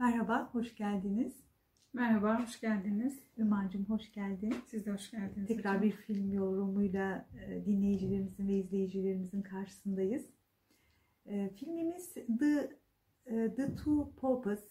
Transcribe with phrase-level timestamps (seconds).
[0.00, 1.36] Merhaba, hoş geldiniz.
[1.92, 3.18] Merhaba, hoş geldiniz.
[3.38, 4.54] Ümacığım hoş geldin.
[4.66, 5.48] Siz de hoş geldiniz.
[5.48, 5.82] Tekrar hocam.
[5.82, 10.26] bir film yorumuyla e, dinleyicilerimizin ve izleyicilerimizin karşısındayız.
[11.26, 12.70] E, Filmimiz The,
[13.26, 14.64] e, The Two Popes,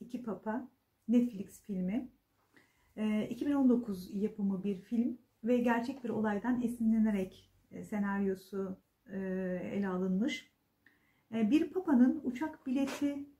[0.00, 0.68] İki Papa,
[1.08, 2.08] Netflix filmi.
[2.96, 7.50] E, 2019 yapımı bir film ve gerçek bir olaydan esinlenerek
[7.90, 8.76] senaryosu
[9.72, 10.52] ele alınmış.
[11.30, 13.31] Bir papanın uçak bileti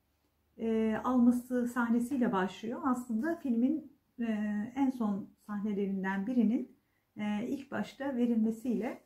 [0.58, 2.80] e, alması sahnesiyle başlıyor.
[2.84, 4.24] Aslında filmin e,
[4.76, 6.76] en son sahnelerinden birinin
[7.16, 9.02] e, ilk başta verilmesiyle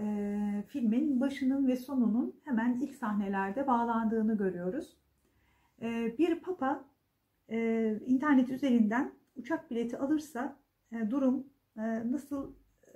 [0.00, 4.96] e, filmin başının ve sonunun hemen ilk sahnelerde bağlandığını görüyoruz.
[5.82, 6.84] E, bir papa
[7.48, 10.56] e, internet üzerinden uçak bileti alırsa
[10.92, 11.46] e, durum
[11.76, 12.54] e, nasıl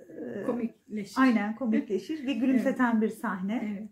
[0.09, 1.21] e, komikleşir.
[1.21, 3.79] aynen komikleşir ve gülümseten bir sahne.
[3.79, 3.89] Evet.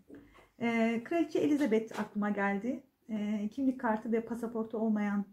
[0.60, 2.82] Ee, Kraliçe Elizabeth aklıma geldi.
[3.10, 5.24] Ee, kimlik kartı ve pasaportu olmayan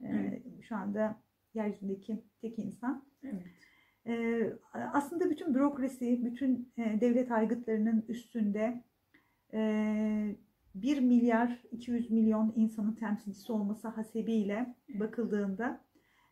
[0.00, 0.42] e, Evet.
[0.62, 1.16] şu anda
[1.54, 3.04] yeryüzündeki tek insan.
[3.22, 3.42] Evet.
[4.06, 4.52] Ee,
[4.92, 8.84] aslında bütün bürokrasi, bütün e, devlet aygıtlarının üstünde
[9.52, 10.36] e,
[10.74, 15.00] 1 milyar 200 milyon insanın temsilcisi olması hasebiyle Evet.
[15.00, 15.80] bakıldığında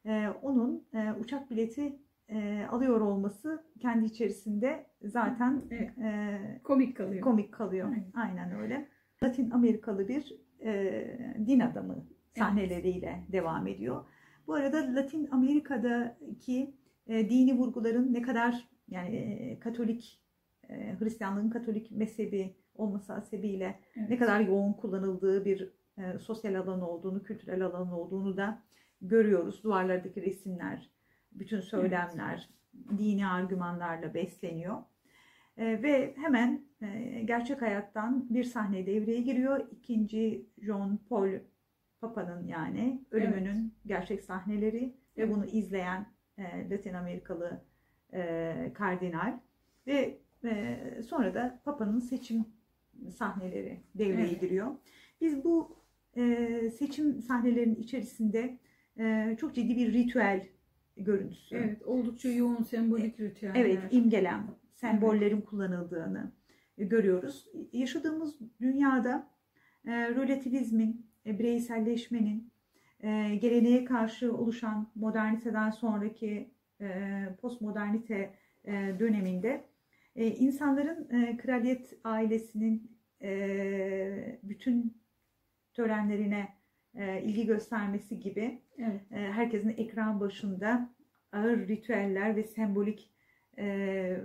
[0.04, 1.98] e, onun e, uçak bileti
[2.28, 5.98] e, alıyor olması kendi içerisinde zaten Evet.
[5.98, 7.22] e, Komik kalıyor.
[7.22, 7.88] komik kalıyor.
[7.88, 8.12] Aynen.
[8.14, 8.88] Aynen öyle.
[9.22, 11.04] Latin Amerikalı bir e,
[11.46, 12.06] din adamı
[12.38, 14.04] sahneleriyle devam ediyor.
[14.46, 16.74] Bu arada Latin Amerika'daki
[17.06, 20.20] e, dini vurguların ne kadar yani e, Katolik
[20.68, 24.10] e, Hristiyanlığın Katolik mezhebi olması hasebiyle Evet.
[24.10, 28.62] ne kadar yoğun kullanıldığı bir e, sosyal alan olduğunu, kültürel alan olduğunu da
[29.00, 29.64] görüyoruz.
[29.64, 30.90] Duvarlardaki resimler,
[31.32, 32.48] bütün söylemler
[32.98, 34.76] dini argümanlarla besleniyor.
[35.58, 39.66] E, ve hemen e, gerçek hayattan bir sahne devreye giriyor.
[39.70, 41.28] İkinci John Paul
[42.00, 44.82] Papa'nın yani ölümünün gerçek sahneleri
[45.16, 45.34] ve Evet.
[45.36, 46.06] bunu izleyen
[46.38, 47.60] e, Latin Amerikalı
[48.12, 49.38] e, kardinal
[49.86, 50.18] ve
[51.08, 52.44] sonra da Papa'nın seçim
[53.16, 54.40] sahneleri devreye Evet.
[54.40, 54.66] giriyor.
[55.20, 55.78] Biz bu
[56.78, 58.58] seçim sahnelerinin içerisinde
[59.36, 60.46] çok ciddi bir ritüel
[60.96, 61.56] görüntüsü.
[61.56, 63.60] Evet, oldukça yoğun sembolik ritüeller.
[63.60, 64.46] Evet, imgelem,
[64.80, 66.32] sembollerin kullanıldığını
[66.76, 67.48] görüyoruz.
[67.72, 69.30] Yaşadığımız dünyada
[69.86, 72.52] e, relativizmin, e, bireyselleşmenin,
[73.00, 76.50] e, geleneğe karşı oluşan moderniteden sonraki
[76.80, 78.34] e, postmodernite
[78.64, 79.64] e, döneminde
[80.16, 85.02] e, insanların e, kraliyet ailesinin e, bütün
[85.74, 86.48] törenlerine
[86.94, 89.00] e, ilgi göstermesi gibi Evet.
[89.12, 90.94] e, herkesin ekran başında
[91.32, 93.10] ağır ritüeller ve sembolik
[93.58, 94.20] e,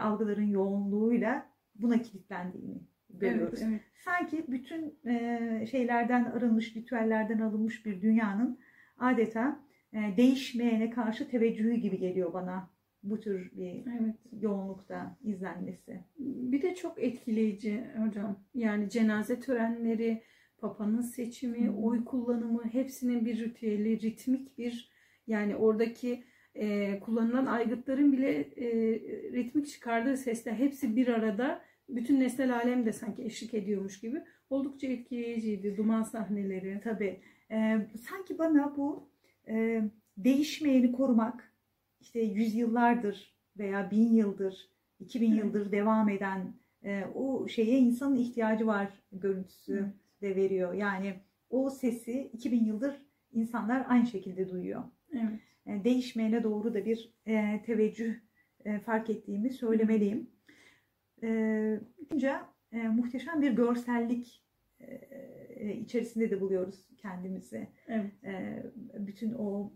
[0.00, 3.62] algıların yoğunluğuyla buna kilitlendiğini görüyoruz.
[3.62, 3.82] Evet, evet.
[4.04, 8.58] Sanki bütün e, şeylerden arınmış, ritüellerden alınmış bir dünyanın
[8.98, 9.60] adeta
[9.92, 12.70] e, değişmeyene karşı teveccühü gibi geliyor bana
[13.02, 14.14] bu tür bir evet.
[14.40, 16.04] yoğunlukta izlenmesi.
[16.18, 18.40] Bir de çok etkileyici hocam.
[18.54, 20.22] Yani cenaze törenleri,
[20.58, 21.72] papanın seçimi, Hı.
[21.72, 24.90] oy kullanımı hepsinin bir ritüeli, ritmik bir
[25.26, 26.24] yani oradaki
[26.58, 28.66] e, kullanılan aygıtların bile e,
[29.32, 34.86] ritmik çıkardığı sesler hepsi bir arada bütün nesnel alem de sanki eşlik ediyormuş gibi oldukça
[34.86, 35.76] etkileyiciydi.
[35.76, 36.80] Duman sahneleri.
[36.84, 37.20] Tabii.
[37.50, 39.08] E, sanki bana bu
[39.48, 39.82] e,
[40.16, 41.52] değişmeyeni korumak,
[42.00, 45.44] işte yüzyıllardır veya bin yıldır, iki bin Evet.
[45.44, 49.94] yıldır devam eden e, o şeye insanın ihtiyacı var görüntüsü Evet.
[50.22, 50.72] de veriyor.
[50.72, 51.14] Yani
[51.50, 54.82] o sesi 2000 yıldır insanlar aynı şekilde duyuyor.
[55.12, 55.40] Evet.
[55.66, 58.14] E, değişmeyene doğru da bir e, teveccüh
[58.64, 60.30] e, fark ettiğimi söylemeliyim.
[61.22, 64.44] E, Ayrıca e, muhteşem bir görsellik
[64.80, 67.68] e, içerisinde de buluyoruz kendimizi.
[67.88, 68.24] Evet.
[68.24, 68.62] E,
[68.98, 69.72] bütün o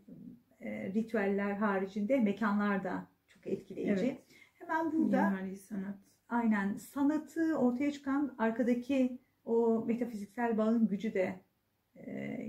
[0.61, 4.05] e, ritüeller haricinde mekanlar da çok etkileyici.
[4.07, 4.19] Evet.
[4.55, 5.99] Hemen burada Mimari sanat.
[6.28, 11.41] aynen sanatı ortaya çıkan arkadaki o metafiziksel bağın gücü de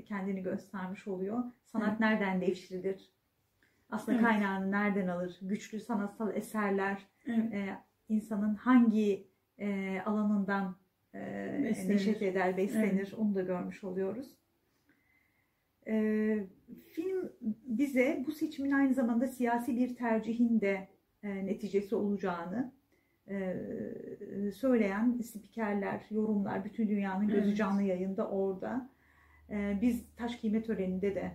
[0.06, 1.43] kendini göstermiş oluyor.
[1.66, 1.99] Sanat Evet.
[1.99, 3.11] nereden devşirilir?
[3.91, 4.28] Aslında Evet.
[4.28, 5.38] kaynağını nereden alır?
[5.41, 7.53] Güçlü sanatsal eserler Evet.
[7.53, 7.78] e,
[8.09, 9.28] insanın hangi
[9.59, 10.76] e, alanından
[11.16, 11.20] e,
[11.64, 11.93] Beslenir.
[11.93, 14.38] neşet eder, beslenir onu da görmüş oluyoruz.
[15.88, 15.93] E,
[16.93, 17.32] film
[17.66, 20.88] bize bu seçimin aynı zamanda siyasi bir tercihin de
[21.23, 22.72] e, neticesi olacağını
[23.29, 23.55] e,
[24.53, 27.58] söyleyen spikerler, yorumlar, bütün dünyanın gözü Evet.
[27.58, 28.90] canlı yayında orada.
[29.49, 31.32] E, biz taş giyme töreninde de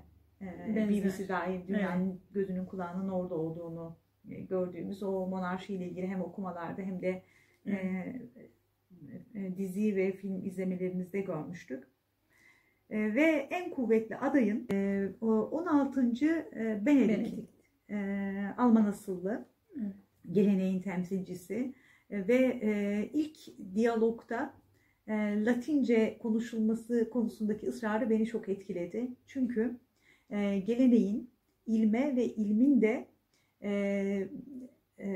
[0.68, 0.88] Benzer.
[0.88, 3.96] BBC dahil dünyanın gözünün kulağının orada olduğunu
[4.30, 7.22] e, gördüğümüz o monarşiyle ilgili hem okumalarda hem de
[7.66, 7.72] e,
[9.34, 11.84] e, dizi ve film izlemelerimizde görmüştük.
[12.90, 16.00] E, ve en kuvvetli adayın e, 16.
[16.00, 17.50] E, Benedikt, Benedikt.
[17.90, 19.46] E, Alman asıllı
[19.76, 19.94] Evet.
[20.32, 21.74] geleneğin temsilcisi
[22.10, 23.38] E, ve e, ilk
[23.74, 24.54] diyalogda
[25.08, 29.08] e, Latince konuşulması konusundaki ısrarı beni çok etkiledi.
[29.26, 29.76] Çünkü
[30.30, 31.30] e, geleneğin
[31.66, 33.06] ilme ve ilmin de
[33.62, 33.70] e,
[34.98, 35.08] e,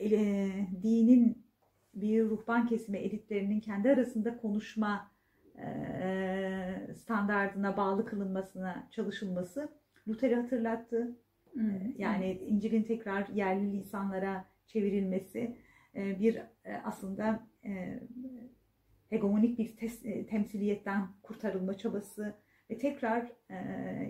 [0.00, 0.50] e,
[0.82, 1.44] dinin
[1.94, 5.10] bir ruhban kesimi elitlerinin kendi arasında konuşma
[5.58, 9.68] e, standardına bağlı kılınmasına çalışılması
[10.08, 11.16] Luther'i hatırlattı.
[11.60, 11.98] Evet.
[11.98, 15.56] Yani İncil'in tekrar yerli lisanlara çevrilmesi
[15.94, 18.00] e, bir e, aslında e,
[19.10, 22.34] hegemonik bir tes- e, temsiliyetten kurtarılma çabası
[22.70, 23.56] ve tekrar e,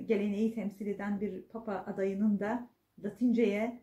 [0.06, 2.68] geleneği temsil eden bir papa adayının da
[3.04, 3.80] Latince'ye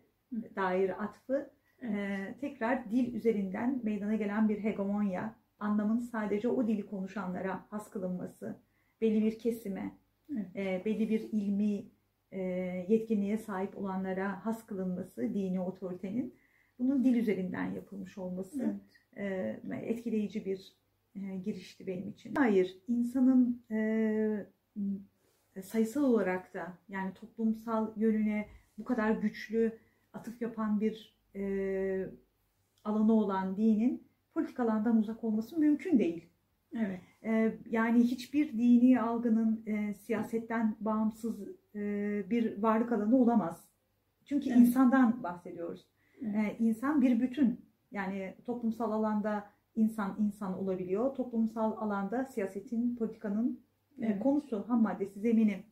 [0.55, 1.51] dair atfı
[1.83, 8.55] e, tekrar dil üzerinden meydana gelen bir hegemonya, anlamın sadece o dili konuşanlara has kılınması,
[9.01, 9.91] belli bir kesime,
[10.31, 10.55] Evet.
[10.55, 11.85] e, belli bir ilmi
[12.31, 12.41] e,
[12.89, 16.35] yetkinliğe sahip olanlara has kılınması dini otoritenin
[16.79, 18.79] bunun dil üzerinden yapılmış olması
[19.17, 19.61] Evet.
[19.71, 20.73] e, etkileyici bir
[21.15, 22.35] e, girişti benim için.
[22.35, 24.45] Hayır, insanın e,
[25.63, 28.47] sayısal olarak da yani toplumsal yönüne
[28.77, 29.79] bu kadar güçlü
[30.13, 32.09] atıf yapan bir e,
[32.83, 34.03] alanı olan dinin
[34.33, 36.25] politik alandan uzak olması mümkün değil.
[36.75, 37.01] Evet.
[37.23, 41.35] E, yani hiçbir dini algının e, siyasetten bağımsız
[41.75, 41.79] e,
[42.29, 43.65] bir varlık alanı olamaz.
[44.25, 44.59] Çünkü Evet.
[44.59, 45.87] insandan bahsediyoruz.
[46.21, 46.35] Evet.
[46.35, 47.65] E, insan bir bütün.
[47.91, 51.15] Yani toplumsal alanda insan insan olabiliyor.
[51.15, 53.70] Toplumsal alanda siyasetin, politikanın e,
[54.01, 54.23] Evet.
[54.23, 55.63] konusu, ham maddesi, zemini.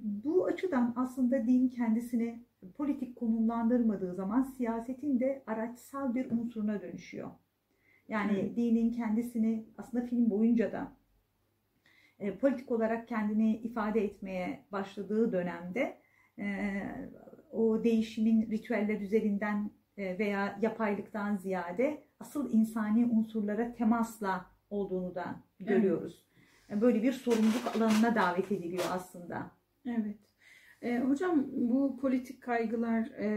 [0.00, 2.42] Bu açıdan aslında din kendisini
[2.76, 7.30] politik konumlandırmadığı zaman siyasetin de araçsal bir unsuruna dönüşüyor.
[8.08, 8.56] Yani Evet.
[8.56, 10.92] dinin kendisini aslında film boyunca da
[12.18, 15.98] e, politik olarak kendini ifade etmeye başladığı dönemde
[16.38, 16.72] e,
[17.52, 26.26] o değişimin ritüeller üzerinden e, veya yapaylıktan ziyade asıl insani unsurlara temasla olduğunu da görüyoruz.
[26.72, 29.50] E, Böyle bir sorumluluk alanına davet ediliyor aslında.
[29.86, 30.16] Evet.
[30.82, 33.28] E, hocam bu politik kaygılar e,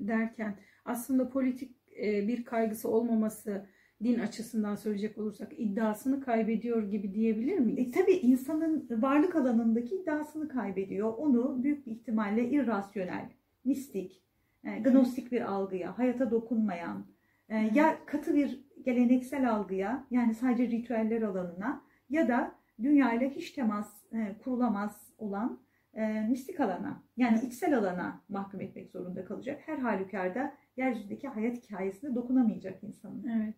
[0.00, 3.66] derken aslında politik e, bir kaygısı olmaması
[4.04, 7.92] din açısından söyleyecek olursak iddiasını kaybediyor gibi diyebilir E, miyiz?
[7.94, 11.14] tabii insanın varlık alanındaki iddiasını kaybediyor.
[11.18, 13.28] Onu büyük bir ihtimalle irrasyonel,
[13.64, 14.22] mistik,
[14.64, 17.06] e, gnostik bir algıya, hayata dokunmayan,
[17.48, 23.50] e, ya katı bir geleneksel algıya yani sadece ritüeller alanına ya da dünya ile hiç
[23.50, 25.60] temas e, kurulamaz olan
[25.94, 29.62] e, mistik alana yani içsel alana mahkum etmek zorunda kalacak.
[29.66, 33.26] Her halükarda yeryüzündeki hayat hikayesine dokunamayacak insanın.
[33.28, 33.54] Evet.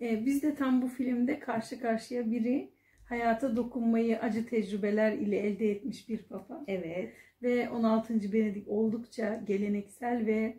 [0.00, 2.72] E, biz de tam bu filmde karşı karşıya biri
[3.04, 6.64] hayata dokunmayı acı tecrübeler ile elde etmiş bir papa.
[6.66, 7.12] Evet.
[7.42, 8.32] Ve 16.
[8.32, 10.58] Benedik oldukça geleneksel ve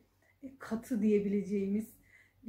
[0.60, 1.99] katı diyebileceğimiz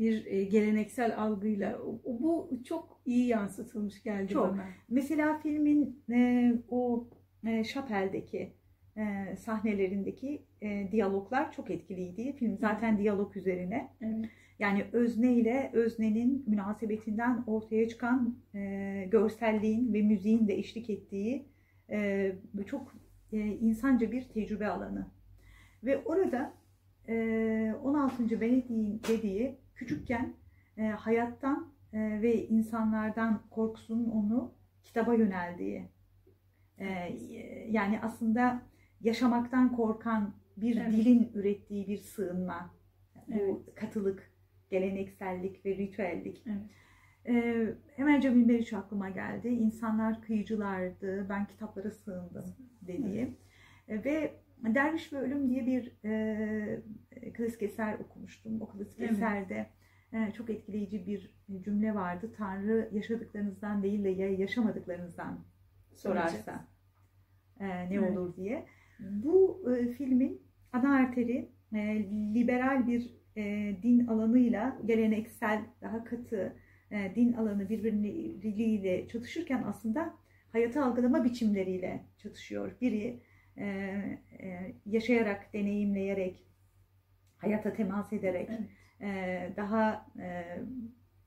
[0.00, 4.52] bir e, geleneksel algıyla bu çok iyi yansıtılmış geldi Çok.
[4.52, 4.64] bana.
[4.88, 7.08] Mesela filmin e, o
[7.46, 8.52] e, şapeldeki
[8.96, 12.36] e, sahnelerindeki e, diyaloglar çok etkiliydi.
[12.36, 13.90] Film zaten diyalog üzerine.
[14.00, 14.24] Evet.
[14.58, 21.48] Yani özne ile öznenin münasebetinden ortaya çıkan e, görselliğin ve müziğin de eşlik ettiği
[21.90, 22.32] e,
[22.66, 22.94] çok
[23.32, 25.06] e, insanca bir tecrübe alanı.
[25.84, 26.52] Ve orada
[27.08, 28.40] e, 16.
[28.40, 30.34] Benedik'in dediği küçükken
[30.76, 35.88] e, hayattan e, ve insanlardan korkusunun onu kitaba yöneldiği.
[36.78, 37.18] E,
[37.70, 38.62] yani aslında
[39.00, 40.92] yaşamaktan korkan bir Evet.
[40.92, 42.74] dilin ürettiği bir sığınma.
[43.26, 43.74] Bu Evet.
[43.74, 44.32] katılık,
[44.70, 46.44] geleneksellik ve ritüellik.
[46.46, 46.62] Evet.
[47.26, 49.48] Ee, hemen Cemil Meriç aklıma geldi.
[49.48, 52.44] İnsanlar kıyıcılardı, ben kitaplara sığındım
[52.82, 53.34] dediği.
[53.88, 58.60] Ee, ve Derviş ve Ölüm diye bir e, klasik eser okumuştum.
[58.62, 59.10] O klasik Evet.
[59.12, 59.66] eserde
[60.12, 61.30] e, çok etkileyici bir
[61.64, 62.32] cümle vardı.
[62.36, 65.38] Tanrı yaşadıklarınızdan değil de ya yaşamadıklarınızdan
[65.94, 66.64] sorarsa
[67.60, 68.18] e, ne Evet.
[68.18, 68.66] olur diye.
[69.00, 71.78] Bu e, filmin ana arteri e,
[72.34, 76.56] liberal bir e, din alanıyla geleneksel, daha katı
[76.90, 80.14] e, din alanı birbirleriyle çatışırken aslında
[80.52, 82.72] hayatı algılama biçimleriyle çatışıyor.
[82.80, 83.20] Biri
[83.60, 83.66] e,
[84.38, 86.46] e, yaşayarak, deneyimleyerek,
[87.36, 88.60] hayata temas ederek, Evet.
[89.00, 90.44] e, daha e,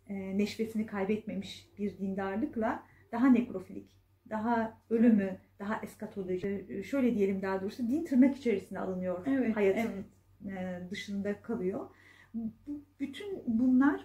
[0.09, 3.97] e, neşvesini kaybetmemiş bir dindarlıkla daha nekrofilik,
[4.29, 9.25] daha ölümü, daha eskatoloji, e, şöyle diyelim daha doğrusu din tırnak içerisine alınıyor.
[9.27, 10.05] Evet, Hayatın
[10.47, 10.57] evet.
[10.57, 11.89] e, dışında kalıyor.
[12.33, 12.51] Bu-
[12.99, 14.01] Bütün bunlar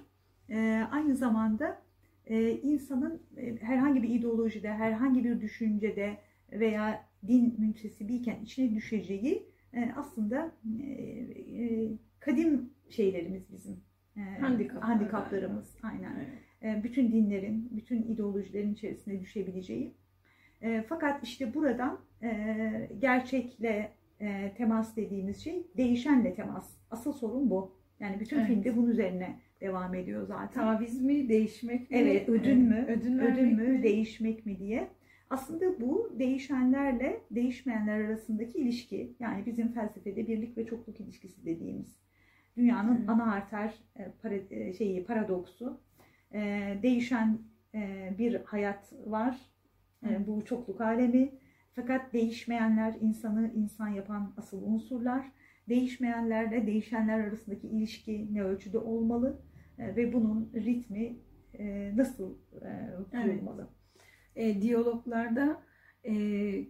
[0.50, 1.82] e, aynı zamanda
[2.62, 3.22] insanın
[3.60, 6.16] herhangi bir ideolojide, herhangi bir düşüncede
[6.52, 11.88] veya din müntesibiyken içine düşeceği e, aslında e, e,
[12.20, 13.76] kadim şeylerimiz bizim.
[14.16, 15.76] E, Handikaplar handikaplarımız.
[15.82, 16.12] Aynen.
[16.16, 16.78] Evet.
[16.78, 19.94] E, bütün dinlerin, bütün ideolojilerin içerisine düşebileceği.
[20.62, 26.70] E, fakat işte buradan e, gerçekle e, temas dediğimiz şey değişenle temas.
[26.90, 27.78] Asıl sorun bu.
[28.00, 28.46] Yani bütün Evet.
[28.48, 30.62] filmde bunun üzerine devam ediyor zaten.
[30.62, 31.96] Taviz mi, değişmek mi?
[31.96, 33.82] Evet, ödün mü, Ödün, ödün mü, mi?
[33.82, 34.88] değişmek mi diye.
[35.30, 39.16] Aslında bu değişenlerle değişmeyenler arasındaki ilişki.
[39.20, 41.96] Yani bizim felsefede birlik ve çokluk ilişkisi dediğimiz.
[42.56, 43.08] Dünyanın Evet.
[43.08, 45.80] ana arter e, para- e, şeyi paradoksu.
[46.34, 46.40] E,
[46.82, 47.38] değişen
[48.18, 49.38] bir hayat var.
[50.06, 50.26] Evet.
[50.26, 51.30] bu çokluk alemi.
[51.72, 55.32] Fakat değişmeyenler insanı insan yapan asıl unsurlar.
[55.68, 59.40] Değişmeyenlerle değişenler arasındaki ilişki ne ölçüde olmalı
[59.78, 61.16] ve bunun ritmi
[61.96, 62.34] nasıl
[63.10, 63.68] kurulmalı?
[64.38, 65.62] E, diyaloglarda
[66.04, 66.14] e,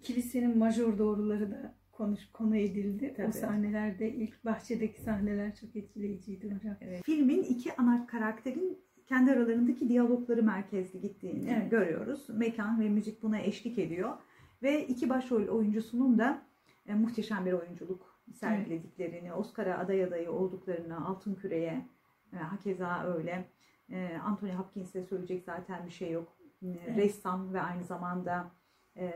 [0.00, 3.14] kilisenin majör doğruları da konuş konu edildi.
[3.16, 3.26] Tabii.
[3.28, 6.76] O sahnelerde ilk bahçedeki sahneler çok etkileyiciydi hocam.
[6.80, 7.02] Evet.
[7.04, 11.70] Filmin iki ana karakterin kendi aralarındaki diyalogları merkezli gittiğini Evet.
[11.70, 12.28] görüyoruz.
[12.28, 14.16] Mekan ve müzik buna eşlik ediyor.
[14.62, 16.42] Ve iki başrol oyuncusunun da
[16.86, 21.86] e, muhteşem bir oyunculuk sergilediklerini, Oscar'a aday adayı olduklarını, Altın Küre'ye
[22.32, 23.44] e, hakeza öyle.
[23.90, 26.37] E, Anthony Hopkins'e söyleyecek zaten bir şey yok.
[26.62, 26.96] E, Evet.
[26.96, 28.50] Ressam ve aynı zamanda
[28.96, 29.10] e,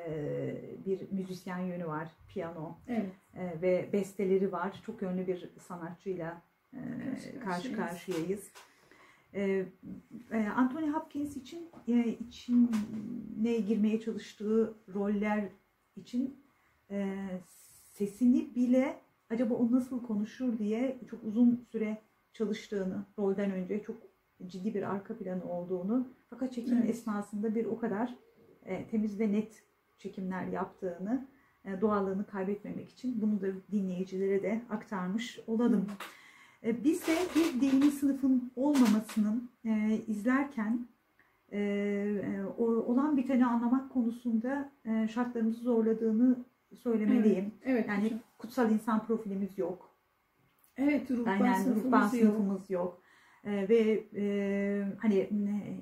[0.87, 3.13] bir müzisyen yönü var, piyano Evet.
[3.35, 4.83] e, ve besteleri var.
[4.87, 8.53] Çok yönlü bir sanatçıyla e, Karşı karşı karşıyayız.
[10.57, 11.71] Anthony Hopkins için
[12.21, 15.49] içine girmeye çalıştığı roller
[15.97, 16.43] için
[17.93, 18.99] sesini bile
[19.31, 21.99] acaba o nasıl konuşur diye çok uzun süre
[22.33, 23.97] çalıştığını rolden önce çok
[24.49, 26.91] ciddi bir arka planı olduğunu fakat çekim Evet.
[26.91, 28.15] esnasında bir o kadar
[28.65, 29.63] e, temiz ve net
[29.99, 31.27] çekimler yaptığını
[31.65, 35.87] e, doğallığını kaybetmemek için bunu da dinleyicilere de aktarmış olalım.
[36.65, 40.87] E, Biz de bir dini sınıfın olmamasının e, izlerken
[41.53, 46.37] e, e, o- olan biteni anlamak konusunda e, şartlarımızı zorladığını
[46.79, 47.53] söylemeliyim.
[47.65, 47.89] Evet.
[47.89, 48.19] Yani hocam.
[48.39, 49.91] kutsal insan profilimiz yok.
[50.77, 52.11] Evet, ruhban Aynen sınıfımız ruhban yok.
[52.11, 53.03] sınıfımız yok.
[53.45, 55.29] E, ve e, hani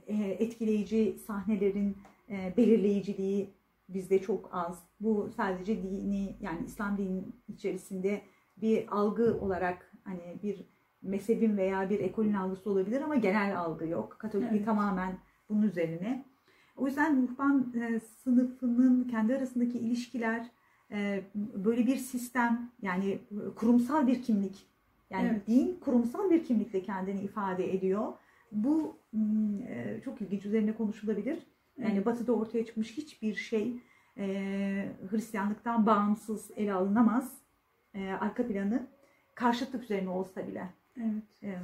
[0.06, 1.96] e, etkileyici sahnelerin
[2.30, 3.50] e, belirleyiciliği
[3.88, 4.84] bizde çok az.
[5.00, 8.22] Bu sadece dini yani İslam dininin içerisinde
[8.56, 10.64] bir algı olarak hani bir
[11.02, 14.16] mezhebin veya bir ekolün algısı olabilir ama genel algı yok.
[14.18, 14.66] Katolikliği Evet.
[14.66, 16.24] tamamen bunun üzerine.
[16.76, 17.74] O yüzden ruhban
[18.22, 20.50] sınıfının kendi arasındaki ilişkiler
[21.34, 23.18] böyle bir sistem yani
[23.56, 24.66] kurumsal bir kimlik
[25.10, 25.46] yani Evet.
[25.46, 28.12] din kurumsal bir kimlikle kendini ifade ediyor.
[28.52, 31.38] Bu mm, e, çok ilginç üzerine konuşulabilir.
[31.78, 32.06] Yani Evet.
[32.06, 33.76] batıda ortaya çıkmış hiçbir şey
[34.18, 34.26] e,
[35.10, 37.38] Hristiyanlıktan bağımsız ele alınamaz.
[37.94, 38.86] E, arka planı
[39.34, 40.64] karşıtlık üzerine olsa bile.
[40.96, 41.42] Evet.
[41.42, 41.58] E,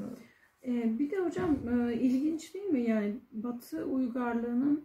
[0.66, 2.80] Ee, bir de hocam e, ilginç değil mi?
[2.82, 4.84] Yani Batı uygarlığının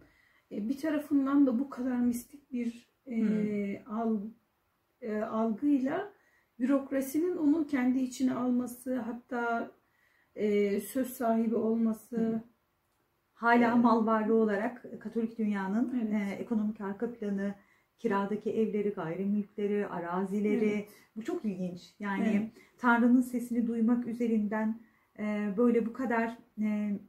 [0.51, 4.18] e, bir tarafından da bu kadar mistik bir e, al,
[5.01, 6.12] e, algıyla
[6.62, 9.72] bürokrasinin onu kendi içine alması, hatta
[10.36, 12.44] e, söz sahibi olması.
[13.34, 13.84] hala Evet.
[13.84, 16.32] mal varlığı olarak Katolik dünyanın Evet.
[16.39, 17.56] e, ekonomik arka planı,
[17.98, 20.89] kiradaki evleri, gayrimülkleri, arazileri Evet.
[21.15, 21.82] bu çok ilginç.
[22.00, 22.51] Yani Evet.
[22.77, 24.80] Tanrı'nın sesini duymak üzerinden
[25.20, 27.00] e, böyle bu kadar e,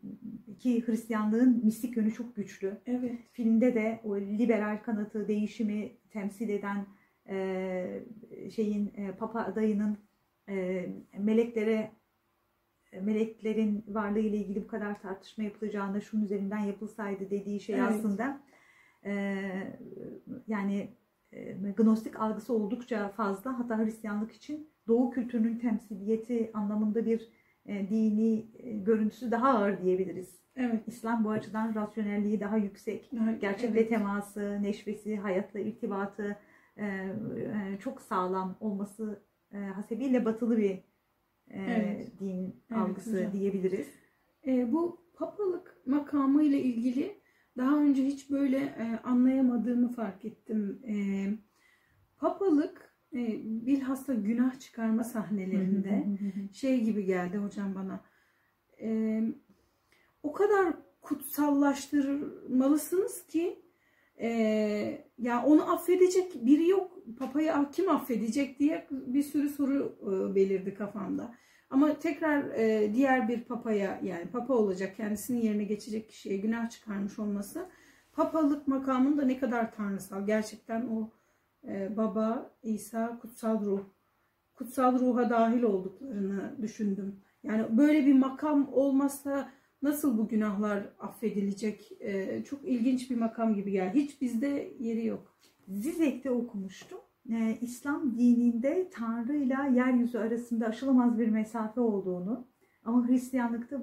[0.58, 2.78] ki Hristiyanlığın mistik yönü çok güçlü.
[2.86, 3.18] Evet.
[3.32, 6.86] Filmde de o liberal kanatı, değişimi temsil eden
[7.28, 8.02] e,
[8.54, 9.98] şeyin e, Papa adayının
[10.48, 10.86] e,
[11.18, 11.90] meleklere
[12.92, 17.88] e, meleklerin varlığı ile ilgili bu kadar tartışma yapılacağında şunun üzerinden yapılsaydı dediği şey Evet.
[17.88, 18.40] aslında
[19.04, 19.36] e,
[20.46, 20.88] yani
[21.32, 27.28] e, gnostik algısı oldukça fazla hatta Hristiyanlık için Doğu kültürünün temsiliyeti anlamında bir
[27.66, 30.42] e, dini e, görüntüsü daha ağır diyebiliriz.
[30.56, 30.82] Evet.
[30.86, 33.12] İslam bu açıdan rasyonelliği daha yüksek.
[33.12, 33.88] Yani, Gerçekle evet.
[33.88, 36.36] teması, neşvesi, hayatla irtibatı
[37.80, 40.82] çok sağlam olması e, hasebiyle batılı bir e,
[41.50, 42.20] Evet.
[42.20, 43.32] din Evet, algısı hocam.
[43.32, 43.88] diyebiliriz.
[44.46, 47.20] E, bu papalık makamı ile ilgili
[47.56, 50.82] daha önce hiç böyle e, anlayamadığımı fark ettim.
[50.88, 50.94] E,
[52.18, 56.06] papalık e, bilhassa günah çıkarma sahnelerinde
[56.52, 58.00] şey gibi geldi hocam bana.
[58.80, 59.20] E,
[60.22, 63.61] o kadar kutsallaştırmalısınız ki
[64.20, 64.28] e,
[65.18, 66.98] ya onu affedecek biri yok.
[67.18, 71.34] Papayı kim affedecek diye bir sürü soru e, belirdi kafamda.
[71.70, 77.18] Ama tekrar e, diğer bir papaya yani papa olacak kendisinin yerine geçecek kişiye günah çıkarmış
[77.18, 77.68] olması
[78.12, 80.26] papalık makamında ne kadar tanrısal.
[80.26, 81.10] Gerçekten o
[81.68, 83.84] e, baba, İsa, kutsal ruh.
[84.54, 87.20] Kutsal ruha dahil olduklarını düşündüm.
[87.42, 91.92] Yani böyle bir makam olmazsa nasıl bu günahlar affedilecek?
[92.00, 93.98] E, çok ilginç bir makam gibi geldi.
[94.00, 95.34] Hiç bizde yeri yok.
[95.68, 96.98] Zizek'te okumuştum.
[97.30, 102.46] Ee, İslam dininde Tanrı ile yeryüzü arasında aşılamaz bir mesafe olduğunu
[102.84, 103.82] ama Hristiyanlıkta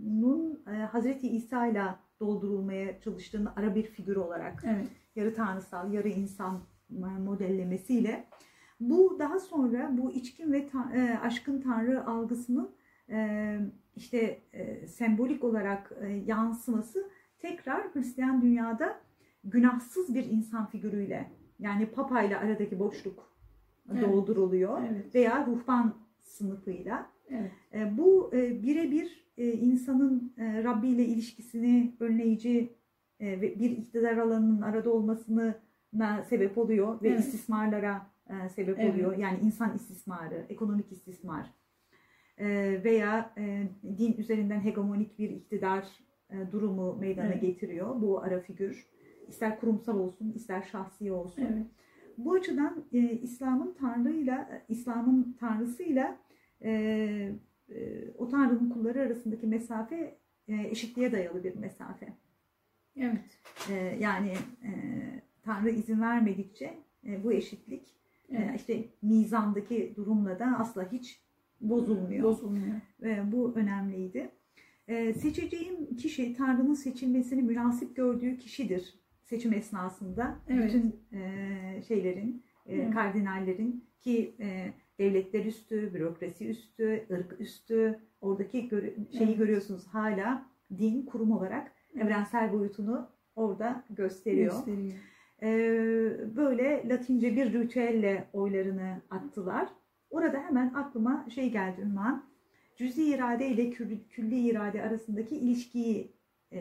[0.00, 1.82] bunun e, Hazreti İsa ile
[2.20, 4.86] doldurulmaya çalıştığını ara bir figür olarak Evet.
[5.16, 6.60] yarı tanrısal, yarı insan
[7.24, 8.24] modellemesiyle
[8.80, 12.70] bu daha sonra bu içkin ve ta- e, aşkın tanrı algısının
[13.10, 13.58] e,
[14.00, 19.00] işte e, sembolik olarak e, yansıması tekrar Hristiyan dünyada
[19.44, 23.30] günahsız bir insan figürüyle yani Papa ile aradaki boşluk
[23.92, 24.02] Evet.
[24.02, 25.14] dolduruluyor Evet.
[25.14, 27.10] veya ruhban sınıfıyla.
[27.28, 27.50] Evet.
[27.74, 32.72] E, Bu e, birebir e, insanın e, Rabbi ile ilişkisini önleyici
[33.20, 35.54] e, bir iktidar alanının arada olmasına
[36.28, 37.20] sebep oluyor ve Evet.
[37.20, 38.94] istismarlara e, sebep Evet.
[38.94, 39.16] oluyor.
[39.16, 41.50] Yani insan istismarı, ekonomik istismar
[42.84, 43.68] veya e,
[43.98, 45.88] din üzerinden hegemonik bir iktidar
[46.30, 47.40] e, durumu meydana Evet.
[47.40, 48.86] getiriyor bu ara figür.
[49.28, 51.42] İster kurumsal olsun, ister şahsi olsun.
[51.42, 51.66] Evet.
[52.18, 56.16] Bu açıdan e, İslam'ın Tanrı'yla, İslam'ın Tanrısıyla
[56.62, 56.70] e,
[57.68, 60.16] e, o Tanrı'nın kulları arasındaki mesafe
[60.48, 62.08] e, eşitliğe dayalı bir mesafe.
[62.96, 63.38] Evet.
[63.70, 64.32] E, yani
[64.64, 64.70] e,
[65.42, 66.74] Tanrı izin vermedikçe
[67.06, 67.94] e, bu eşitlik
[68.28, 68.60] e, Evet.
[68.60, 71.22] işte mizandaki durumla da asla hiç
[71.60, 72.24] bozulmuyor.
[72.24, 72.74] Bozulmuyor.
[73.02, 74.30] Ve bu önemliydi.
[74.88, 80.38] Ee, seçeceğim kişi Tanrı'nın seçilmesini münasip gördüğü kişidir seçim esnasında.
[80.48, 80.64] Evet.
[80.64, 82.94] Bütün e, şeylerin, e, Evet.
[82.94, 88.68] kardinallerin ki e, devletler üstü, bürokrasi üstü, ırk üstü oradaki
[89.18, 89.38] şeyi Evet.
[89.38, 90.46] görüyorsunuz hala
[90.78, 92.04] din kurum olarak Evet.
[92.04, 94.52] evrensel boyutunu orada gösteriyor.
[94.52, 94.94] Gösteriyor.
[95.42, 99.68] Ee, böyle Latince bir ritüelle oylarını attılar.
[100.10, 102.24] Orada hemen aklıma şey geldi Ünvan.
[102.76, 103.70] Cüzi irade ile
[104.10, 106.12] külli, irade arasındaki ilişkiyi
[106.52, 106.60] e,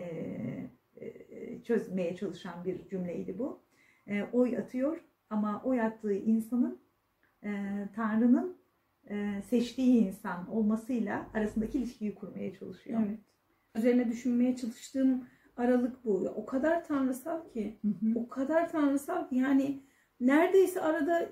[0.98, 3.60] e, çözmeye çalışan bir cümleydi bu.
[4.08, 6.80] E, oy atıyor ama oy attığı insanın
[7.44, 7.50] e,
[7.96, 8.58] Tanrı'nın
[9.10, 13.02] e, seçtiği insan olmasıyla arasındaki ilişkiyi kurmaya çalışıyor.
[13.08, 13.20] Evet.
[13.76, 16.34] Üzerine düşünmeye çalıştığım aralık bu.
[16.36, 17.78] O kadar tanrısal ki.
[17.82, 18.20] Hı hı.
[18.20, 19.80] O kadar tanrısal ki yani
[20.20, 21.30] neredeyse arada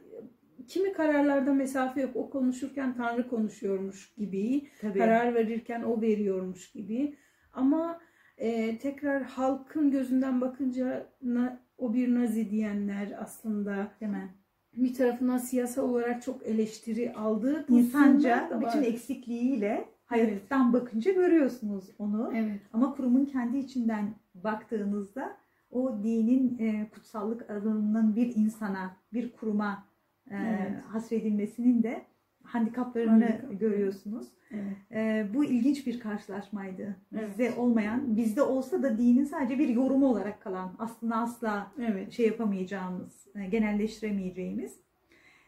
[0.68, 2.16] kimi kararlarda mesafe yok.
[2.16, 4.68] O konuşurken Tanrı konuşuyormuş gibi.
[4.82, 5.00] Tabii.
[5.00, 7.16] Karar verirken o veriyormuş gibi.
[7.54, 8.00] Ama
[8.38, 14.34] e, tekrar halkın gözünden bakınca na- o bir nazi diyenler aslında mi?
[14.74, 22.32] bir tarafından siyasal olarak çok eleştiri aldığı İnsanca bütün eksikliğiyle hayattan bakınca görüyorsunuz onu.
[22.36, 22.60] Evet.
[22.74, 25.38] Ama kurumun kendi içinden baktığınızda
[25.72, 29.84] o dinin e, kutsallık alanının bir insana, bir kuruma
[30.32, 30.82] Evet.
[30.88, 32.02] hasredilmesinin de
[32.44, 33.60] handikaplarını Handikap.
[33.60, 34.28] görüyorsunuz.
[34.52, 34.78] Evet.
[34.92, 36.96] E, bu ilginç bir karşılaşmaydı.
[37.16, 37.30] Evet.
[37.30, 42.12] Bizde olmayan, bizde olsa da dinin sadece bir yorumu olarak kalan, aslında asla Evet.
[42.12, 44.80] şey yapamayacağımız, e, genelleştiremeyeceğimiz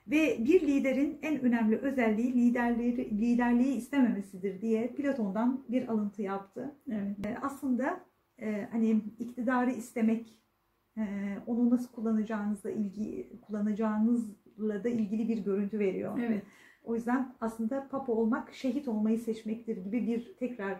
[0.07, 6.75] ve bir liderin en önemli özelliği liderleri liderliği istememesidir diye Platon'dan bir alıntı yaptı.
[6.91, 7.25] Evet.
[7.25, 7.99] E, Aslında
[8.41, 8.89] e, hani
[9.19, 10.39] iktidarı istemek,
[10.97, 11.03] e,
[11.47, 14.33] onu nasıl kullanacağınızla ilgi kullanacağınızla
[14.83, 16.19] da ilgili bir görüntü veriyor.
[16.27, 16.43] Evet.
[16.83, 20.71] O yüzden aslında papa olmak şehit olmayı seçmektir gibi bir tekrar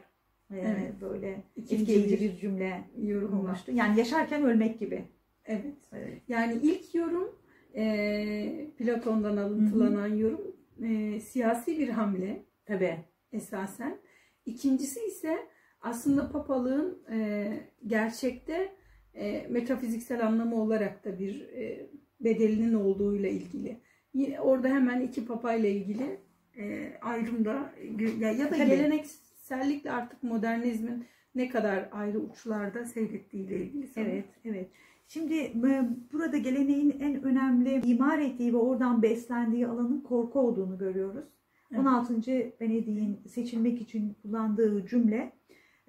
[0.52, 0.94] e, Evet.
[1.02, 3.72] böyle İkinci etkileyici bir cümle yorum olmuştu.
[3.72, 5.04] Yani yaşarken ölmek gibi.
[5.46, 5.78] Evet.
[5.94, 6.22] Evet.
[6.28, 7.36] Yani ilk yorum
[7.76, 12.98] e, Platon'dan alıntılanan yorum e, siyasi bir hamle Tabii.
[13.32, 13.98] esasen.
[14.46, 15.38] İkincisi ise
[15.82, 17.48] aslında papalığın e,
[17.88, 18.76] gerçekte
[19.14, 21.90] e, metafiziksel anlamı olarak da bir e,
[22.20, 23.78] bedelinin olduğuyla ilgili.
[24.14, 26.20] Yine orada hemen iki papayla ilgili
[26.58, 27.74] e, ayrımda
[28.20, 28.70] ya, ya da Tabii.
[28.70, 31.06] geleneksellikle artık modernizmin
[31.36, 33.88] ne kadar ayrı uçlarda seyrettiğiyle ilgili.
[33.88, 34.12] sanırım.
[34.12, 34.68] Evet, evet.
[35.08, 41.26] Şimdi e, burada geleneğin en önemli imar ettiği ve oradan beslendiği alanın korku olduğunu görüyoruz.
[41.72, 41.82] Evet.
[41.82, 42.14] 16.
[42.62, 45.32] Venedik'in seçilmek için kullandığı cümle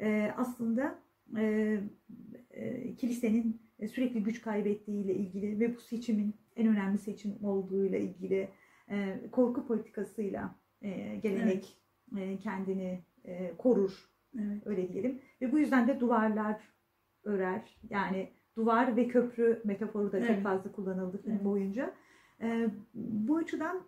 [0.00, 0.98] e, aslında
[1.36, 1.76] e,
[2.50, 8.48] e, kilisenin sürekli güç kaybettiğiyle ilgili ve bu seçimin en önemli seçim olduğuyla ilgili
[8.90, 11.76] e, korku politikasıyla e, gelenek
[12.18, 14.66] e, kendini e, korur Evet.
[14.66, 15.20] öyle diyelim.
[15.40, 16.60] Ve bu yüzden de duvarlar
[17.24, 17.76] örer.
[17.90, 20.42] Yani duvar ve köprü metaforu da çok Evet.
[20.42, 21.44] fazla kullanıldı film Evet.
[21.44, 21.94] boyunca.
[22.94, 23.82] Bu açıdan